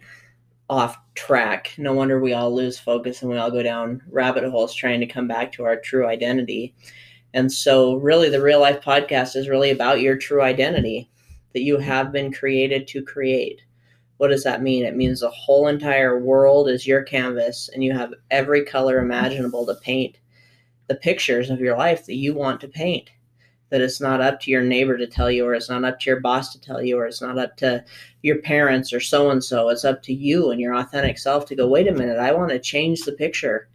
off 0.70 0.98
track. 1.14 1.74
No 1.78 1.92
wonder 1.92 2.20
we 2.20 2.32
all 2.32 2.54
lose 2.54 2.78
focus 2.78 3.22
and 3.22 3.30
we 3.30 3.38
all 3.38 3.50
go 3.50 3.62
down 3.62 4.02
rabbit 4.10 4.44
holes 4.44 4.74
trying 4.74 5.00
to 5.00 5.06
come 5.06 5.26
back 5.26 5.52
to 5.52 5.64
our 5.64 5.76
true 5.76 6.06
identity. 6.06 6.74
And 7.34 7.52
so, 7.52 7.96
really, 7.96 8.28
the 8.28 8.42
real 8.42 8.60
life 8.60 8.80
podcast 8.80 9.36
is 9.36 9.48
really 9.48 9.70
about 9.70 10.00
your 10.00 10.16
true 10.16 10.42
identity 10.42 11.10
that 11.54 11.62
you 11.62 11.78
have 11.78 12.12
been 12.12 12.32
created 12.32 12.86
to 12.88 13.02
create. 13.02 13.62
What 14.18 14.28
does 14.28 14.44
that 14.44 14.62
mean? 14.62 14.84
It 14.84 14.96
means 14.96 15.20
the 15.20 15.30
whole 15.30 15.68
entire 15.68 16.18
world 16.18 16.68
is 16.68 16.86
your 16.86 17.02
canvas 17.02 17.68
and 17.72 17.84
you 17.84 17.92
have 17.92 18.14
every 18.30 18.64
color 18.64 18.98
imaginable 18.98 19.64
to 19.66 19.74
paint 19.76 20.18
the 20.88 20.96
pictures 20.96 21.50
of 21.50 21.60
your 21.60 21.76
life 21.76 22.06
that 22.06 22.16
you 22.16 22.34
want 22.34 22.60
to 22.62 22.68
paint 22.68 23.10
that 23.70 23.80
it's 23.80 24.00
not 24.00 24.20
up 24.20 24.40
to 24.40 24.50
your 24.50 24.62
neighbor 24.62 24.96
to 24.96 25.06
tell 25.06 25.30
you, 25.30 25.44
or 25.44 25.54
it's 25.54 25.68
not 25.68 25.84
up 25.84 26.00
to 26.00 26.10
your 26.10 26.20
boss 26.20 26.52
to 26.52 26.60
tell 26.60 26.82
you, 26.82 26.98
or 26.98 27.06
it's 27.06 27.20
not 27.20 27.38
up 27.38 27.56
to 27.58 27.84
your 28.22 28.38
parents 28.38 28.92
or 28.92 29.00
so 29.00 29.30
and 29.30 29.42
so. 29.42 29.68
It's 29.68 29.84
up 29.84 30.02
to 30.04 30.14
you 30.14 30.50
and 30.50 30.60
your 30.60 30.74
authentic 30.74 31.18
self 31.18 31.46
to 31.46 31.56
go, 31.56 31.68
wait 31.68 31.88
a 31.88 31.92
minute, 31.92 32.18
I 32.18 32.32
want 32.32 32.50
to 32.50 32.58
change 32.58 33.02
the 33.02 33.12
picture. 33.12 33.68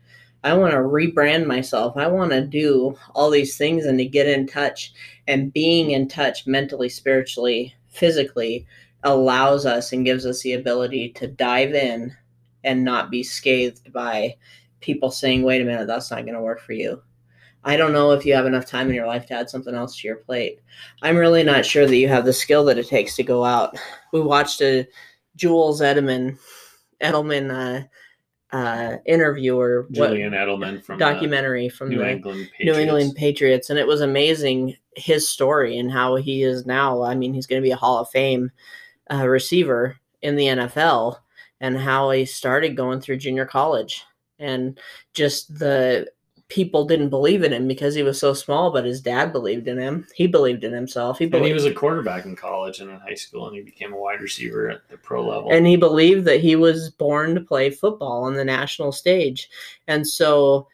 I 0.43 0.53
want 0.53 0.71
to 0.71 0.79
rebrand 0.79 1.45
myself. 1.45 1.95
I 1.95 2.08
want 2.08 2.32
to 2.32 2.45
do 2.45 2.97
all 3.15 3.29
these 3.29 3.56
things 3.56 3.86
and 3.86 3.97
to 3.99 4.06
get 4.06 4.27
in 4.27 4.47
touch. 4.47 4.93
And 5.27 5.53
being 5.53 5.91
in 5.91 6.08
touch 6.08 6.45
mentally, 6.47 6.89
spiritually, 6.89 7.73
physically 7.88 8.65
allows 9.03 9.65
us 9.65 9.93
and 9.93 10.06
gives 10.06 10.25
us 10.25 10.41
the 10.41 10.53
ability 10.53 11.10
to 11.13 11.27
dive 11.27 11.73
in 11.73 12.15
and 12.63 12.84
not 12.84 13.12
be 13.12 13.23
scathed 13.23 13.91
by 13.93 14.36
people 14.82 15.12
saying, 15.12 15.43
wait 15.43 15.62
a 15.62 15.65
minute, 15.65 15.88
that's 15.88 16.12
not 16.12 16.23
going 16.23 16.34
to 16.34 16.41
work 16.41 16.60
for 16.60 16.73
you 16.73 17.01
I 17.65 17.78
don't 17.78 17.93
know 17.93 18.12
if 18.12 18.26
you 18.26 18.34
have 18.34 18.45
enough 18.45 18.65
time 18.65 18.89
in 18.89 18.95
your 18.95 19.08
life 19.08 19.26
to 19.28 19.36
add 19.36 19.49
something 19.49 19.73
else 19.73 19.97
to 19.97 20.08
your 20.08 20.17
plate. 20.17 20.60
I'm 21.02 21.17
really 21.17 21.43
not 21.43 21.65
sure 21.65 21.86
that 21.86 21.95
you 21.95 22.08
have 22.10 22.26
the 22.26 22.34
skill 22.34 22.65
that 22.65 22.78
it 22.78 22.88
takes 22.88 23.15
to 23.15 23.23
go 23.23 23.43
out. 23.43 23.78
We 24.12 24.21
watched 24.21 24.62
a 24.62 24.88
Jules 25.36 25.82
Edelman 25.82 26.38
Edelman 27.02 27.52
uh, 28.54 28.56
uh, 28.56 28.97
interview 29.06 29.58
or 29.58 29.88
Julian 29.91 30.34
Edelman 30.34 30.84
from 30.84 30.99
documentary 30.99 31.69
from 31.69 31.89
New 31.89 31.99
the 31.99 32.12
England 32.12 32.49
Patriots. 32.52 32.78
New 32.78 32.84
England 32.84 33.15
Patriots, 33.15 33.69
and 33.69 33.80
it 33.80 33.88
was 33.88 34.02
amazing 34.02 34.76
his 34.95 35.28
story 35.28 35.78
and 35.78 35.91
how 35.91 36.15
he 36.15 36.43
is 36.43 36.65
now. 36.65 37.02
I 37.02 37.15
mean, 37.15 37.34
he's 37.34 37.47
going 37.47 37.62
to 37.62 37.65
be 37.65 37.71
a 37.71 37.78
Hall 37.78 37.99
of 37.99 38.10
Fame 38.10 38.52
uh, 39.12 39.28
receiver 39.28 39.97
in 40.21 40.36
the 40.36 40.45
NFL, 40.45 41.17
and 41.62 41.78
how 41.78 42.12
he 42.12 42.26
started 42.26 42.78
going 42.78 43.02
through 43.02 43.17
junior 43.17 43.45
college 43.45 44.04
and 44.39 44.80
just 45.13 45.58
the 45.58 46.08
people 46.54 46.86
didn't 46.86 47.10
believe 47.10 47.44
in 47.44 47.52
him 47.52 47.68
because 47.68 47.96
he 47.96 48.04
was 48.04 48.20
so 48.20 48.32
small, 48.32 48.70
but 48.70 48.86
his 48.86 49.02
dad 49.02 49.34
believed 49.34 49.68
in 49.68 49.80
him. 49.80 50.06
He 50.13 50.28
believed 50.28 50.63
in 50.63 50.72
himself. 50.72 51.18
He 51.18 51.26
And 51.26 51.44
he 51.44 51.52
was 51.52 51.66
a 51.66 51.74
quarterback 51.74 52.26
in 52.26 52.36
college 52.36 52.80
and 52.80 52.92
in 52.92 53.00
high 53.00 53.16
school, 53.16 53.48
and 53.48 53.56
he 53.56 53.63
became 53.63 53.92
a 53.92 53.98
wide 53.98 54.22
receiver 54.22 54.70
at 54.70 54.88
the 54.88 54.98
pro 54.98 55.28
level. 55.28 55.52
and 55.52 55.66
he 55.66 55.78
believed 55.78 56.26
that 56.26 56.42
he 56.42 56.56
was 56.56 56.92
born 56.92 57.34
to 57.34 57.42
play 57.42 57.72
football 57.72 58.24
on 58.24 58.36
the 58.36 58.46
national 58.46 58.92
stage. 58.92 59.50
And 59.88 60.08
so 60.08 60.68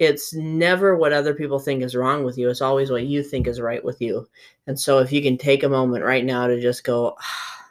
it's 0.00 0.34
never 0.34 0.96
what 0.96 1.12
other 1.12 1.32
people 1.32 1.60
think 1.60 1.84
is 1.84 1.94
wrong 1.94 2.24
with 2.24 2.36
you. 2.36 2.48
It's 2.50 2.62
always 2.62 2.90
what 2.90 3.04
you 3.04 3.22
think 3.22 3.46
is 3.46 3.60
right 3.60 3.84
with 3.84 4.00
you. 4.00 4.26
And 4.66 4.80
so 4.80 4.98
if 4.98 5.12
you 5.12 5.22
can 5.22 5.38
take 5.38 5.62
a 5.62 5.68
moment 5.68 6.04
right 6.04 6.24
now 6.24 6.48
to 6.48 6.60
just 6.60 6.82
go 6.82 7.14
"Ah, 7.20 7.66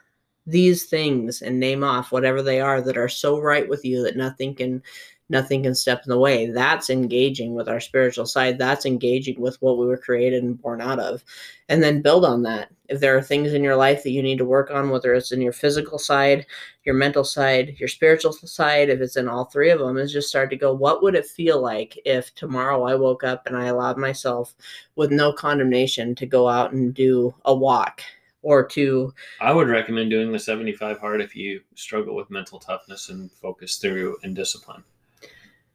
these 0.47 0.85
things 0.85 1.41
and 1.41 1.59
name 1.59 1.83
off 1.83 2.13
whatever 2.13 2.41
they 2.41 2.61
are 2.61 2.81
that 2.81 2.97
are 2.97 3.09
so 3.09 3.37
right 3.37 3.67
with 3.67 3.83
you 3.83 4.01
that 4.03 4.15
nothing 4.15 4.55
can 4.55 4.81
nothing 5.29 5.63
can 5.63 5.75
step 5.75 6.01
in 6.05 6.09
the 6.09 6.19
way. 6.19 6.47
That's 6.47 6.89
engaging 6.89 7.53
with 7.53 7.69
our 7.69 7.79
spiritual 7.79 8.25
side. 8.25 8.57
That's 8.57 8.85
engaging 8.85 9.39
with 9.39 9.61
what 9.61 9.77
we 9.77 9.85
were 9.85 9.97
created 9.97 10.43
and 10.43 10.59
born 10.59 10.81
out 10.81 10.99
of. 10.99 11.23
And 11.69 11.83
then 11.83 12.01
build 12.01 12.25
on 12.25 12.41
that. 12.43 12.69
If 12.89 12.99
there 12.99 13.15
are 13.15 13.21
things 13.21 13.53
in 13.53 13.63
your 13.63 13.75
life 13.75 14.01
that 14.03 14.11
you 14.11 14.23
need 14.23 14.39
to 14.39 14.45
work 14.45 14.71
on, 14.71 14.89
whether 14.89 15.13
it's 15.13 15.31
in 15.31 15.41
your 15.41 15.53
physical 15.53 15.99
side, 15.99 16.47
your 16.83 16.95
mental 16.95 17.23
side, 17.23 17.75
your 17.77 17.87
spiritual 17.87 18.33
side, 18.33 18.89
if 18.89 18.99
it's 18.99 19.17
in 19.17 19.27
all 19.27 19.45
three 19.45 19.69
of 19.69 19.79
them, 19.79 19.97
is 19.97 20.11
just 20.11 20.29
start 20.29 20.49
to 20.49 20.55
go, 20.55 20.73
what 20.73 21.03
would 21.03 21.13
it 21.13 21.27
feel 21.27 21.61
like 21.61 21.99
if 22.05 22.33
tomorrow 22.33 22.83
I 22.83 22.95
woke 22.95 23.23
up 23.23 23.45
and 23.45 23.55
I 23.55 23.65
allowed 23.65 23.97
myself 23.97 24.55
with 24.95 25.11
no 25.11 25.31
condemnation 25.31 26.15
to 26.15 26.25
go 26.25 26.49
out 26.49 26.71
and 26.71 26.93
do 26.93 27.35
a 27.45 27.53
walk 27.53 28.01
or 28.41 28.65
to 28.65 29.13
I 29.41 29.51
would 29.51 29.67
recommend 29.67 30.09
doing 30.09 30.31
the 30.31 30.39
75 30.39 30.99
hard 30.99 31.21
if 31.21 31.35
you 31.35 31.61
struggle 31.75 32.15
with 32.15 32.31
mental 32.31 32.57
toughness 32.57 33.09
and 33.09 33.31
focus 33.31 33.77
through 33.77 34.17
and 34.23 34.35
discipline. 34.35 34.83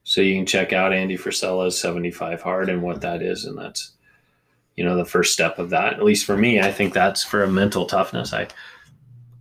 So 0.04 0.20
you 0.20 0.34
can 0.34 0.46
check 0.46 0.72
out 0.72 0.92
Andy 0.92 1.16
Frisella's 1.16 1.80
75 1.80 2.42
hard 2.42 2.68
and 2.68 2.82
what 2.82 3.00
that 3.00 3.22
is. 3.22 3.46
And 3.46 3.58
that's, 3.58 3.92
you 4.76 4.84
know, 4.84 4.96
the 4.96 5.04
first 5.04 5.32
step 5.32 5.58
of 5.58 5.70
that. 5.70 5.94
At 5.94 6.04
least 6.04 6.26
for 6.26 6.36
me, 6.36 6.60
I 6.60 6.70
think 6.70 6.92
that's 6.92 7.24
for 7.24 7.42
a 7.42 7.50
mental 7.50 7.86
toughness. 7.86 8.34
I, 8.34 8.48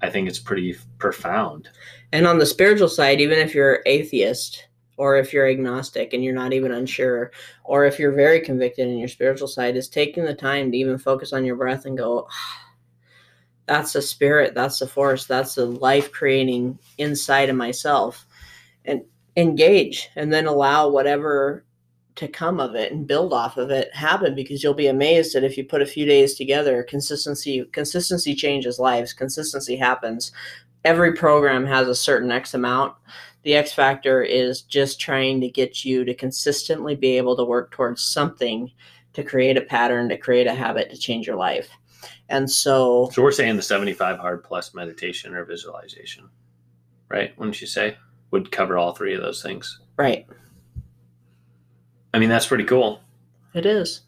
I 0.01 0.09
think 0.09 0.27
it's 0.27 0.39
pretty 0.39 0.77
profound. 0.97 1.69
And 2.13 2.25
on 2.25 2.39
the 2.39 2.45
spiritual 2.45 2.87
side, 2.87 3.19
even 3.19 3.39
if 3.39 3.53
you're 3.53 3.83
atheist 3.85 4.67
or 4.95 5.17
if 5.17 5.33
you're 5.33 5.49
agnostic 5.49 6.13
and 6.13 6.23
you're 6.23 6.33
not 6.33 6.53
even 6.53 6.71
unsure, 6.71 7.31
or 7.63 7.85
if 7.85 7.99
you're 7.99 8.11
very 8.11 8.39
convicted 8.39 8.87
in 8.87 8.97
your 8.99 9.07
spiritual 9.07 9.47
side, 9.47 9.75
is 9.75 9.89
taking 9.89 10.23
the 10.23 10.35
time 10.35 10.71
to 10.71 10.77
even 10.77 10.97
focus 10.97 11.33
on 11.33 11.43
your 11.43 11.55
breath 11.55 11.85
and 11.85 11.97
go, 11.97 12.27
"Ah, 12.29 12.73
that's 13.65 13.93
the 13.93 14.01
spirit, 14.01 14.53
that's 14.53 14.79
the 14.79 14.87
force, 14.87 15.25
that's 15.25 15.55
the 15.55 15.65
life 15.65 16.11
creating 16.11 16.77
inside 16.99 17.49
of 17.49 17.55
myself. 17.55 18.27
And 18.85 19.03
engage 19.35 20.09
and 20.15 20.31
then 20.31 20.45
allow 20.45 20.89
whatever 20.89 21.65
to 22.15 22.27
come 22.27 22.59
of 22.59 22.75
it 22.75 22.91
and 22.91 23.07
build 23.07 23.33
off 23.33 23.57
of 23.57 23.71
it 23.71 23.93
happen 23.93 24.35
because 24.35 24.61
you'll 24.61 24.73
be 24.73 24.87
amazed 24.87 25.33
that 25.33 25.43
if 25.43 25.57
you 25.57 25.65
put 25.65 25.81
a 25.81 25.85
few 25.85 26.05
days 26.05 26.35
together 26.35 26.83
consistency 26.83 27.65
consistency 27.71 28.35
changes 28.35 28.79
lives 28.79 29.13
consistency 29.13 29.75
happens. 29.75 30.31
Every 30.85 31.13
program 31.13 31.65
has 31.65 31.87
a 31.87 31.95
certain 31.95 32.31
x 32.31 32.53
amount. 32.53 32.95
The 33.43 33.55
x 33.55 33.73
factor 33.73 34.21
is 34.21 34.61
just 34.61 34.99
trying 34.99 35.41
to 35.41 35.49
get 35.49 35.83
you 35.83 36.05
to 36.05 36.13
consistently 36.13 36.95
be 36.95 37.17
able 37.17 37.35
to 37.37 37.43
work 37.43 37.71
towards 37.71 38.03
something 38.03 38.71
to 39.13 39.23
create 39.23 39.57
a 39.57 39.61
pattern 39.61 40.09
to 40.09 40.17
create 40.17 40.47
a 40.47 40.53
habit 40.53 40.91
to 40.91 40.97
change 40.97 41.25
your 41.25 41.35
life. 41.35 41.69
And 42.29 42.49
so 42.49 43.09
So 43.11 43.23
we're 43.23 43.31
saying 43.31 43.55
the 43.55 43.63
75 43.63 44.19
hard 44.19 44.43
plus 44.43 44.73
meditation 44.73 45.33
or 45.33 45.45
visualization, 45.45 46.29
right? 47.09 47.37
Wouldn't 47.37 47.59
you 47.59 47.67
say 47.67 47.97
would 48.33 48.51
cover 48.51 48.77
all 48.77 48.93
three 48.93 49.13
of 49.13 49.21
those 49.21 49.41
things? 49.41 49.79
right 49.95 50.25
I 52.13 52.19
mean, 52.19 52.29
that's 52.29 52.45
pretty 52.47 52.65
cool. 52.65 52.99
it 53.53 53.65
is 53.65 54.01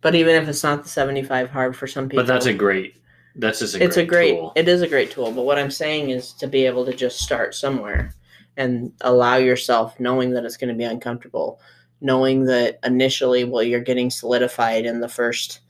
but 0.00 0.14
even 0.14 0.34
if 0.34 0.48
it's 0.48 0.62
not 0.62 0.82
the 0.82 0.88
75 0.88 1.50
hard 1.50 1.76
for 1.76 1.86
some 1.86 2.08
people 2.08 2.24
But 2.24 2.32
that's 2.32 2.46
a 2.46 2.52
great. 2.54 2.94
That's 3.34 3.58
just 3.60 3.74
a 3.74 3.82
it's 3.84 3.96
great 3.96 4.04
a 4.04 4.06
great 4.06 4.34
tool. 4.36 4.52
it 4.56 4.66
is 4.68 4.82
a 4.82 4.88
great 4.88 5.10
tool 5.12 5.30
but 5.32 5.42
what 5.42 5.58
i'm 5.58 5.70
saying 5.70 6.10
is 6.10 6.32
to 6.34 6.46
be 6.48 6.64
able 6.66 6.84
to 6.86 6.92
just 6.92 7.20
start 7.20 7.54
somewhere 7.54 8.12
and 8.56 8.92
allow 9.02 9.36
yourself 9.36 9.98
knowing 10.00 10.30
that 10.32 10.44
it's 10.44 10.56
going 10.56 10.72
to 10.72 10.74
be 10.78 10.84
uncomfortable 10.84 11.60
knowing 12.00 12.44
that 12.46 12.78
initially 12.84 13.44
well 13.44 13.62
you're 13.62 13.80
getting 13.80 14.10
solidified 14.10 14.86
in 14.86 15.00
the 15.00 15.08
first 15.08 15.60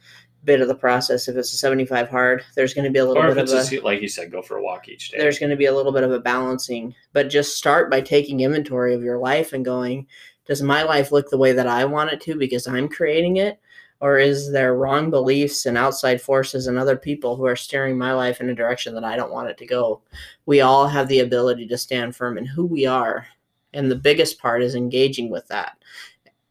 bit 0.44 0.60
of 0.60 0.68
the 0.68 0.74
process. 0.74 1.28
If 1.28 1.36
it's 1.36 1.52
a 1.52 1.56
75 1.56 2.08
hard 2.08 2.44
there's 2.54 2.74
going 2.74 2.84
to 2.84 2.90
be 2.90 2.98
a 2.98 3.04
little 3.04 3.22
or 3.22 3.28
if 3.28 3.34
bit 3.34 3.42
it's 3.42 3.52
of 3.52 3.58
a 3.58 3.70
just, 3.70 3.84
like 3.84 4.00
you 4.00 4.08
said, 4.08 4.30
go 4.30 4.42
for 4.42 4.56
a 4.56 4.62
walk 4.62 4.88
each 4.88 5.10
day. 5.10 5.18
there's 5.18 5.38
going 5.38 5.50
to 5.50 5.56
be 5.56 5.66
a 5.66 5.74
little 5.74 5.92
bit 5.92 6.04
of 6.04 6.12
a 6.12 6.20
balancing. 6.20 6.94
But 7.12 7.28
just 7.28 7.56
start 7.56 7.90
by 7.90 8.00
taking 8.00 8.40
inventory 8.40 8.94
of 8.94 9.02
your 9.02 9.18
life 9.18 9.52
and 9.52 9.64
going 9.64 10.06
does 10.46 10.62
my 10.62 10.82
life 10.82 11.12
look 11.12 11.28
the 11.28 11.36
way 11.36 11.52
that 11.52 11.66
i 11.66 11.84
want 11.84 12.10
it 12.10 12.20
to 12.22 12.34
because 12.36 12.66
i'm 12.66 12.88
creating 12.88 13.36
it? 13.36 13.60
Or 14.00 14.16
is 14.16 14.52
there 14.52 14.76
wrong 14.76 15.10
beliefs 15.10 15.66
and 15.66 15.76
outside 15.76 16.22
forces 16.22 16.68
and 16.68 16.78
other 16.78 16.96
people 16.96 17.34
who 17.34 17.44
are 17.44 17.56
steering 17.56 17.98
my 17.98 18.12
life 18.12 18.40
in 18.40 18.48
a 18.48 18.54
direction 18.54 18.94
that 18.94 19.04
i 19.04 19.16
don't 19.16 19.32
want 19.32 19.50
it 19.50 19.58
to 19.58 19.66
go? 19.66 20.02
We 20.46 20.60
all 20.60 20.86
have 20.86 21.08
the 21.08 21.20
ability 21.20 21.66
to 21.66 21.76
stand 21.76 22.14
firm 22.14 22.38
in 22.38 22.46
who 22.46 22.64
we 22.64 22.86
are 22.86 23.26
and 23.72 23.90
the 23.90 23.96
biggest 23.96 24.38
part 24.38 24.62
is 24.62 24.74
engaging 24.74 25.30
with 25.30 25.46
that. 25.48 25.76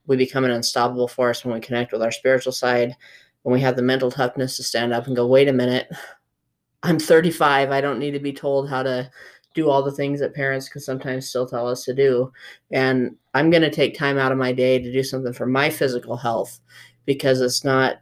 We 0.06 0.15
become 0.15 0.45
an 0.45 0.52
unstoppable 0.52 1.08
force 1.08 1.43
when 1.43 1.54
we 1.54 1.60
connect 1.60 1.91
with 1.91 2.02
our 2.02 2.12
spiritual 2.12 2.54
side, 2.54 2.95
when 3.43 3.54
we 3.54 3.62
have 3.62 3.76
the 3.76 3.82
mental 3.82 4.12
toughness 4.12 4.58
to 4.58 4.63
stand 4.63 4.93
up 4.93 5.08
and 5.08 5.15
go, 5.15 5.28
wait 5.28 5.47
a 5.47 5.54
minute, 5.54 5.89
I'm 6.84 7.00
35. 7.00 7.71
I 7.71 7.82
don't 7.82 8.00
need 8.00 8.12
to 8.12 8.19
be 8.19 8.34
told 8.34 8.69
how 8.69 8.84
to 8.84 9.10
do 9.54 9.69
all 9.69 9.82
the 9.82 9.91
things 9.91 10.19
that 10.19 10.36
parents 10.36 10.69
can 10.69 10.82
sometimes 10.82 11.28
still 11.28 11.47
tell 11.47 11.67
us 11.67 11.84
to 11.84 11.93
do. 11.93 12.32
And 12.71 13.15
I'm 13.34 13.50
going 13.50 13.63
to 13.63 13.71
take 13.71 13.97
time 13.97 14.17
out 14.17 14.32
of 14.32 14.38
my 14.38 14.52
day 14.52 14.80
to 14.80 14.91
do 14.91 15.02
something 15.02 15.34
for 15.34 15.45
my 15.47 15.69
physical 15.69 16.15
health 16.15 16.60
because 17.06 17.41
it's 17.41 17.63
not 17.63 17.97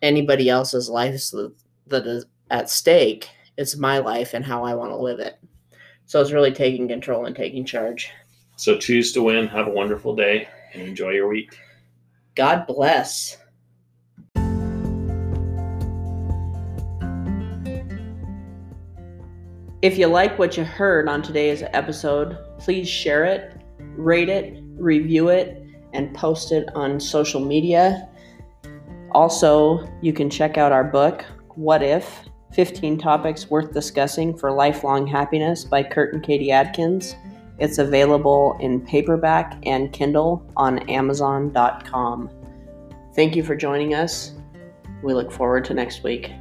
anybody 0.00 0.48
else's 0.48 0.88
life 0.88 1.12
that 1.88 2.06
is 2.06 2.24
at 2.50 2.70
stake. 2.70 3.28
It's 3.58 3.76
my 3.76 3.98
life 3.98 4.32
and 4.32 4.44
how 4.44 4.64
I 4.64 4.74
want 4.74 4.92
to 4.92 4.96
live 4.96 5.20
it. 5.20 5.38
So 6.06 6.20
it's 6.20 6.32
really 6.32 6.52
taking 6.52 6.88
control 6.88 7.26
and 7.26 7.36
taking 7.36 7.64
charge. 7.64 8.10
So 8.56 8.78
choose 8.78 9.12
to 9.12 9.22
win. 9.22 9.46
Have 9.48 9.66
a 9.66 9.70
wonderful 9.70 10.14
day 10.14 10.48
and 10.72 10.82
enjoy 10.82 11.10
your 11.10 11.28
week. 11.28 11.58
God 12.34 12.66
bless. 12.66 13.36
If 19.84 19.98
you 19.98 20.06
like 20.06 20.38
what 20.38 20.56
you 20.56 20.64
heard 20.64 21.10
on 21.10 21.20
today's 21.20 21.62
episode, 21.74 22.38
please 22.58 22.88
share 22.88 23.26
it, 23.26 23.60
rate 23.98 24.30
it, 24.30 24.62
review 24.78 25.28
it, 25.28 25.62
and 25.92 26.14
post 26.14 26.52
it 26.52 26.74
on 26.74 26.98
social 26.98 27.44
media. 27.44 28.08
Also, 29.10 29.86
you 30.00 30.14
can 30.14 30.30
check 30.30 30.56
out 30.56 30.72
our 30.72 30.84
book, 30.84 31.22
What 31.56 31.82
If 31.82 32.24
15 32.54 32.96
Topics 32.96 33.50
Worth 33.50 33.74
Discussing 33.74 34.34
for 34.34 34.50
Lifelong 34.50 35.06
Happiness 35.06 35.66
by 35.66 35.82
Kurt 35.82 36.14
and 36.14 36.22
Katy 36.22 36.50
Adkins. 36.50 37.14
It's 37.58 37.76
available 37.76 38.56
in 38.60 38.80
paperback 38.86 39.62
and 39.66 39.92
Kindle 39.92 40.50
on 40.56 40.78
Amazon.com. 40.88 42.30
Thank 43.14 43.36
you 43.36 43.42
for 43.42 43.54
joining 43.54 43.92
us. 43.92 44.32
We 45.02 45.12
look 45.12 45.30
forward 45.30 45.66
to 45.66 45.74
next 45.74 46.02
week. 46.02 46.32